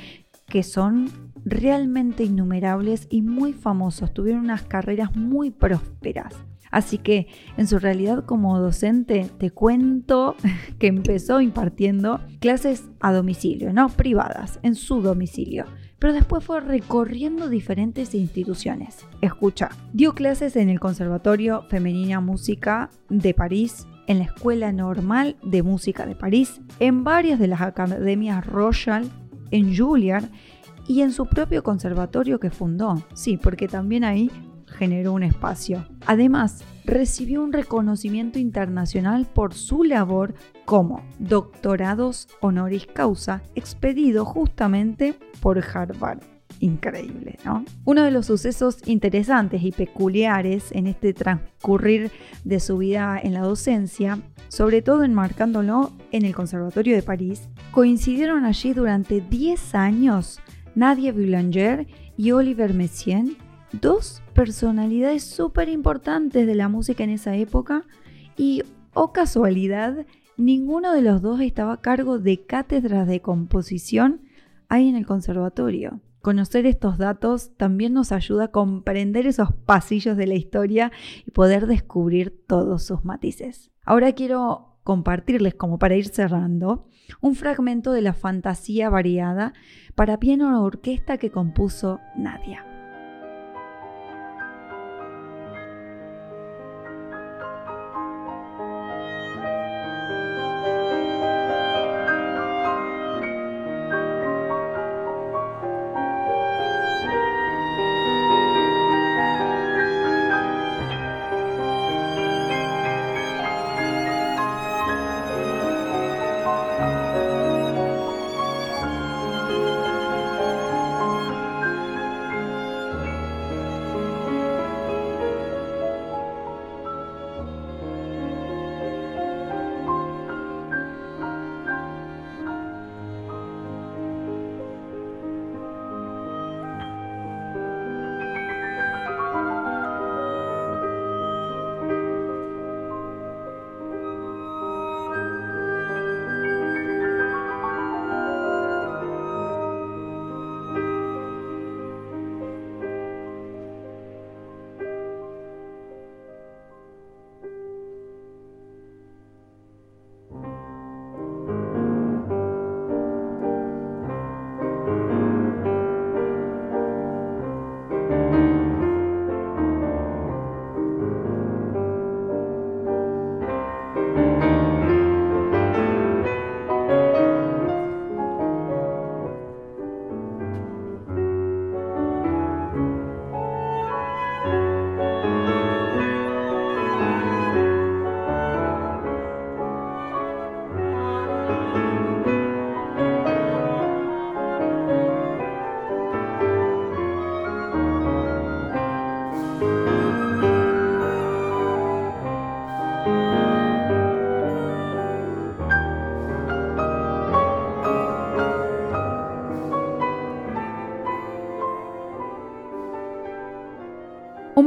que 0.47 0.63
son 0.63 1.09
realmente 1.45 2.23
innumerables 2.23 3.07
y 3.09 3.21
muy 3.21 3.53
famosos, 3.53 4.13
tuvieron 4.13 4.41
unas 4.45 4.63
carreras 4.63 5.15
muy 5.15 5.51
prósperas. 5.51 6.33
Así 6.71 6.97
que 6.97 7.27
en 7.55 7.67
su 7.67 7.79
realidad 7.79 8.25
como 8.25 8.59
docente 8.59 9.29
te 9.37 9.51
cuento 9.51 10.35
que 10.79 10.87
empezó 10.87 11.39
impartiendo 11.39 12.19
clases 12.39 12.89
a 12.99 13.13
domicilio, 13.13 13.71
no 13.71 13.87
privadas, 13.89 14.59
en 14.61 14.75
su 14.75 15.01
domicilio. 15.01 15.65
Pero 15.99 16.11
después 16.11 16.43
fue 16.43 16.59
recorriendo 16.59 17.47
diferentes 17.47 18.13
instituciones. 18.13 19.05
Escucha, 19.21 19.69
dio 19.93 20.13
clases 20.13 20.57
en 20.57 20.69
el 20.69 20.81
Conservatorio 20.81 21.63
Femenina 21.69 22.19
Música 22.19 22.89
de 23.09 23.33
París, 23.33 23.87
en 24.07 24.19
la 24.19 24.25
Escuela 24.25 24.71
Normal 24.73 25.37
de 25.43 25.63
Música 25.63 26.05
de 26.05 26.15
París, 26.15 26.61
en 26.79 27.03
varias 27.03 27.39
de 27.39 27.47
las 27.47 27.61
academias 27.61 28.45
Royal, 28.45 29.09
en 29.55 29.75
Juilliard 29.75 30.29
y 30.87 31.01
en 31.01 31.11
su 31.11 31.25
propio 31.25 31.63
conservatorio 31.63 32.39
que 32.39 32.49
fundó. 32.49 33.01
Sí, 33.13 33.37
porque 33.37 33.67
también 33.67 34.03
ahí 34.03 34.29
generó 34.67 35.13
un 35.13 35.23
espacio. 35.23 35.87
Además, 36.05 36.63
recibió 36.83 37.43
un 37.43 37.53
reconocimiento 37.53 38.39
internacional 38.39 39.25
por 39.25 39.53
su 39.53 39.83
labor 39.83 40.35
como 40.65 41.01
doctorados 41.19 42.27
honoris 42.41 42.87
causa 42.87 43.41
expedido 43.55 44.25
justamente 44.25 45.17
por 45.39 45.63
Harvard. 45.63 46.34
Increíble, 46.59 47.37
¿no? 47.43 47.65
Uno 47.83 48.03
de 48.03 48.11
los 48.11 48.27
sucesos 48.27 48.77
interesantes 48.85 49.61
y 49.63 49.71
peculiares 49.71 50.71
en 50.71 50.87
este 50.87 51.13
transcurrir 51.13 52.11
de 52.43 52.59
su 52.59 52.77
vida 52.77 53.19
en 53.21 53.33
la 53.33 53.41
docencia, 53.41 54.19
sobre 54.47 54.81
todo 54.81 55.03
enmarcándolo 55.03 55.91
en 56.11 56.23
el 56.25 56.33
Conservatorio 56.33 56.95
de 56.95 57.03
París, 57.03 57.49
coincidieron 57.71 58.45
allí 58.45 58.73
durante 58.73 59.19
10 59.21 59.75
años 59.75 60.39
Nadia 60.75 61.11
Boulanger 61.11 61.87
y 62.17 62.31
Oliver 62.31 62.73
Messiaen, 62.73 63.37
dos 63.73 64.21
personalidades 64.33 65.23
súper 65.23 65.69
importantes 65.69 66.47
de 66.47 66.55
la 66.55 66.69
música 66.69 67.03
en 67.03 67.09
esa 67.09 67.35
época 67.35 67.83
y, 68.37 68.63
oh 68.93 69.11
casualidad, 69.11 70.05
ninguno 70.37 70.93
de 70.93 71.01
los 71.01 71.21
dos 71.21 71.41
estaba 71.41 71.73
a 71.73 71.81
cargo 71.81 72.19
de 72.19 72.45
cátedras 72.45 73.07
de 73.07 73.21
composición 73.21 74.21
ahí 74.69 74.89
en 74.89 74.95
el 74.95 75.05
conservatorio. 75.05 75.99
Conocer 76.25 76.65
estos 76.65 76.97
datos 76.97 77.55
también 77.55 77.93
nos 77.93 78.11
ayuda 78.11 78.45
a 78.45 78.47
comprender 78.47 79.27
esos 79.27 79.53
pasillos 79.53 80.17
de 80.17 80.25
la 80.25 80.33
historia 80.33 80.91
y 81.23 81.29
poder 81.29 81.67
descubrir 81.67 82.43
todos 82.47 82.81
sus 82.83 83.05
matices. 83.05 83.69
Ahora 83.85 84.11
quiero 84.13 84.79
compartirles, 84.81 85.53
como 85.53 85.77
para 85.77 85.97
ir 85.97 86.07
cerrando, 86.07 86.87
un 87.21 87.35
fragmento 87.35 87.91
de 87.91 88.01
la 88.01 88.13
fantasía 88.13 88.89
variada 88.89 89.53
para 89.93 90.19
piano 90.19 90.63
orquesta 90.63 91.19
que 91.19 91.29
compuso 91.29 91.99
Nadia. 92.17 92.74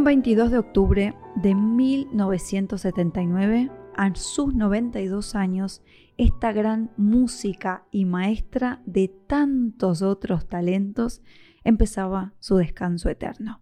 22 0.08 0.50
de 0.50 0.56
octubre 0.56 1.14
de 1.34 1.54
1979, 1.54 3.70
a 3.94 4.14
sus 4.14 4.54
92 4.54 5.34
años, 5.34 5.82
esta 6.16 6.50
gran 6.52 6.90
música 6.96 7.86
y 7.90 8.06
maestra 8.06 8.80
de 8.86 9.08
tantos 9.08 10.00
otros 10.00 10.48
talentos 10.48 11.20
empezaba 11.62 12.32
su 12.38 12.56
descanso 12.56 13.10
eterno. 13.10 13.60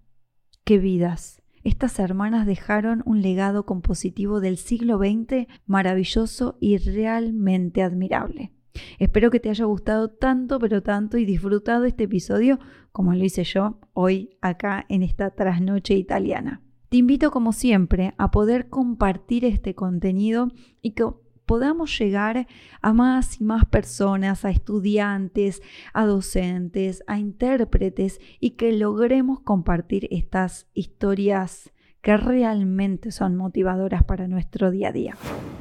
¡Qué 0.63 0.79
vidas! 0.79 1.43
Estas 1.65 1.99
hermanas 1.99 2.47
dejaron 2.47 3.03
un 3.07 3.23
legado 3.23 3.67
compositivo 3.67 4.39
del 4.39 4.57
siglo 4.57 4.99
XX 4.99 5.49
maravilloso 5.67 6.59
y 6.61 6.79
realmente 6.79 7.83
admirable. 7.83 8.53
Espero 8.99 9.31
que 9.31 9.41
te 9.41 9.51
haya 9.51 9.65
gustado 9.65 10.09
tanto, 10.09 10.59
pero 10.59 10.83
tanto 10.83 11.19
y 11.19 11.25
disfrutado 11.25 11.85
este 11.85 12.05
episodio 12.05 12.59
como 12.93 13.15
lo 13.15 13.25
hice 13.25 13.45
yo 13.45 13.79
hoy 13.93 14.37
acá 14.41 14.87
en 14.89 15.03
esta 15.03 15.31
trasnoche 15.31 15.95
italiana. 15.95 16.63
Te 16.89 16.99
invito 16.99 17.31
como 17.31 17.53
siempre 17.53 18.15
a 18.17 18.31
poder 18.31 18.69
compartir 18.69 19.45
este 19.45 19.75
contenido 19.75 20.49
y 20.81 20.93
que 20.93 21.05
podamos 21.47 21.97
llegar 21.99 22.47
a 22.83 22.93
más 22.93 23.41
y 23.41 23.45
más 23.45 23.65
personas, 23.65 24.45
a 24.45 24.51
estudiantes, 24.51 25.63
a 25.93 26.05
docentes, 26.05 27.03
a 27.07 27.19
intérpretes 27.19 28.21
y 28.41 28.51
que 28.51 28.73
logremos 28.73 29.41
compartir 29.41 30.09
estas 30.11 30.67
historias 30.75 31.73
que 32.07 32.17
realmente 32.17 33.11
son 33.11 33.35
motivadoras 33.35 34.05
para 34.05 34.29
nuestro 34.29 34.71
día 34.71 34.91
a 34.91 34.93
día. 34.93 35.17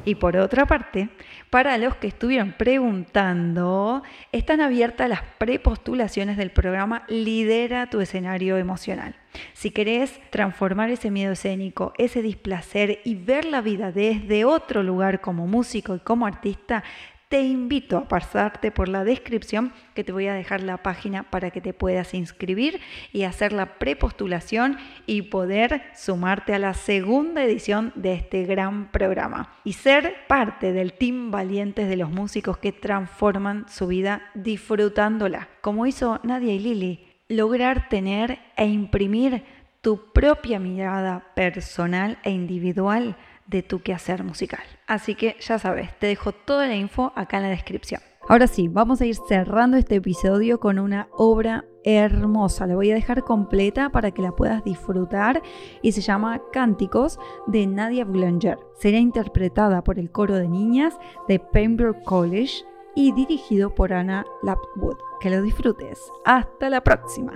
Y 0.06 0.14
por 0.14 0.38
otra 0.38 0.68
parte, 0.68 1.10
para 1.50 1.76
los 1.80 1.96
que 1.96 2.06
estuvieron 2.06 2.54
preguntando, 2.56 4.04
están 4.32 4.62
abiertas 4.62 5.10
las 5.10 5.24
prepostulaciones 5.40 6.38
del 6.38 6.52
programa 6.52 7.02
Lidera 7.08 7.90
tu 7.90 8.00
escenario 8.00 8.58
emocional. 8.58 9.16
Si 9.54 9.72
querés 9.72 10.20
transformar 10.30 10.92
ese 10.92 11.10
miedo 11.10 11.34
escénico, 11.34 11.94
ese 11.98 12.22
displacer 12.22 13.00
y 13.04 13.16
ver 13.16 13.46
la 13.46 13.62
vida 13.62 13.92
desde 13.92 14.46
otro 14.46 14.84
lugar 14.84 15.22
como 15.22 15.48
músico 15.48 15.96
y 15.96 16.00
como 16.00 16.28
artista, 16.28 16.84
te 17.30 17.42
invito 17.42 17.98
a 17.98 18.08
pasarte 18.08 18.72
por 18.72 18.88
la 18.88 19.04
descripción 19.04 19.74
que 19.94 20.04
te 20.04 20.12
voy 20.12 20.28
a 20.28 20.34
dejar 20.34 20.62
la 20.62 20.78
página 20.78 21.24
para 21.24 21.52
que 21.52 21.62
te 21.62 21.74
puedas 21.74 22.14
inscribir 22.14 22.80
y 23.12 23.24
hacer 23.24 23.52
la 23.52 23.80
prepostulación 23.80 24.78
y 25.06 25.24
poder 25.24 25.82
sumarte 25.96 26.54
a 26.54 26.60
la 26.60 26.74
segunda 26.74 27.44
edición 27.44 27.92
de 27.96 28.14
este 28.14 28.44
gran 28.44 28.92
programa 28.92 29.54
y 29.64 29.74
ser 29.74 30.16
parte 30.28 30.72
del 30.72 30.94
team 30.94 31.32
valientes 31.32 31.90
de 31.90 31.98
los 31.98 32.12
músicos 32.12 32.58
que 32.58 32.72
transforman 32.72 33.66
su 33.70 33.88
vida 33.88 34.22
disfrutándola, 34.36 35.50
como 35.62 35.88
hizo 35.88 36.20
Nadia 36.24 36.54
y 36.54 36.60
Lili, 36.60 37.08
lograr 37.28 37.90
tener 37.90 38.40
e 38.56 38.68
imprimir 38.68 39.44
tu 39.82 40.12
propia 40.14 40.60
mirada 40.60 41.34
personal 41.36 42.18
e 42.24 42.32
individual 42.32 43.16
de 43.48 43.64
tu 43.64 43.82
quehacer 43.82 44.24
musical. 44.24 44.64
Así 44.88 45.16
que 45.16 45.36
ya 45.40 45.60
sabes, 45.60 45.98
te 46.00 46.08
dejo 46.08 46.32
toda 46.32 46.68
la 46.68 46.76
info 46.76 47.12
acá 47.16 47.38
en 47.38 47.44
la 47.44 47.50
descripción. 47.50 48.02
Ahora 48.28 48.48
sí, 48.48 48.68
vamos 48.68 49.02
a 49.02 49.06
ir 49.06 49.16
cerrando 49.28 49.78
este 49.78 49.96
episodio 49.96 50.60
con 50.60 50.80
una 50.80 51.08
obra 51.12 51.64
hermosa. 51.84 52.66
La 52.66 52.74
voy 52.74 52.90
a 52.90 52.96
dejar 52.96 53.24
completa 53.24 53.92
para 53.92 54.10
que 54.10 54.24
la 54.24 54.32
puedas 54.32 54.64
disfrutar 54.64 55.44
y 55.84 55.92
se 55.92 56.02
llama 56.02 56.42
Cánticos 56.52 57.20
de 57.46 57.68
Nadia 57.68 58.04
Boulanger. 58.04 58.58
Será 58.80 58.98
interpretada 58.98 59.84
por 59.84 60.00
el 60.00 60.12
coro 60.12 60.34
de 60.36 60.48
niñas 60.48 60.98
de 61.28 61.38
Pembroke 61.38 62.04
College 62.04 62.64
y 62.96 63.12
dirigido 63.12 63.76
por 63.76 63.94
Anna 63.94 64.26
Lapwood. 64.42 64.98
Que 65.20 65.30
lo 65.30 65.44
disfrutes. 65.44 66.00
Hasta 66.26 66.72
la 66.72 66.82
próxima. 66.82 67.34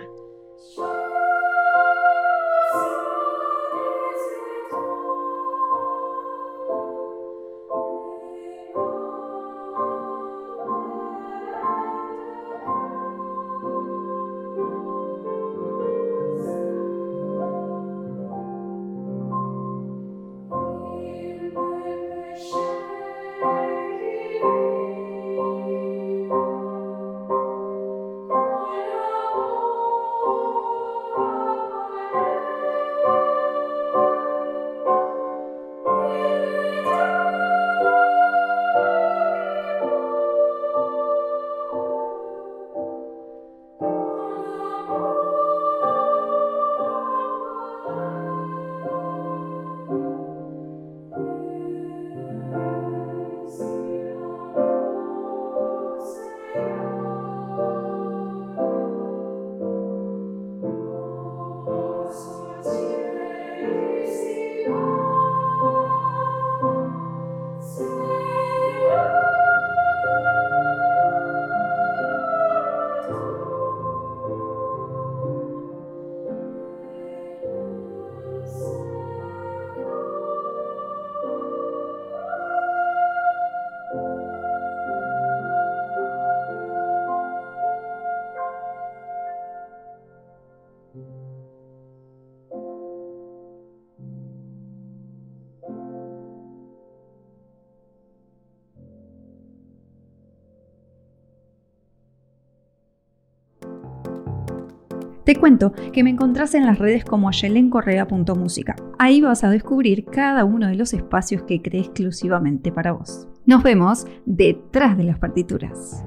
Te 105.30 105.36
cuento 105.36 105.74
que 105.94 106.04
me 106.04 106.10
encontrás 106.10 106.56
en 106.56 106.66
las 106.66 106.80
redes 106.80 107.06
como 107.06 107.30
ayelencorrea.música. 107.30 108.76
Ahí 108.98 109.22
vas 109.22 109.44
a 109.44 109.52
descubrir 109.52 110.06
cada 110.06 110.44
uno 110.44 110.66
de 110.66 110.74
los 110.74 110.92
espacios 110.92 111.44
que 111.44 111.62
creé 111.62 111.82
exclusivamente 111.82 112.72
para 112.72 112.94
vos. 112.94 113.28
Nos 113.46 113.62
vemos 113.62 114.08
detrás 114.26 114.98
de 114.98 115.04
las 115.04 115.20
partituras. 115.20 116.04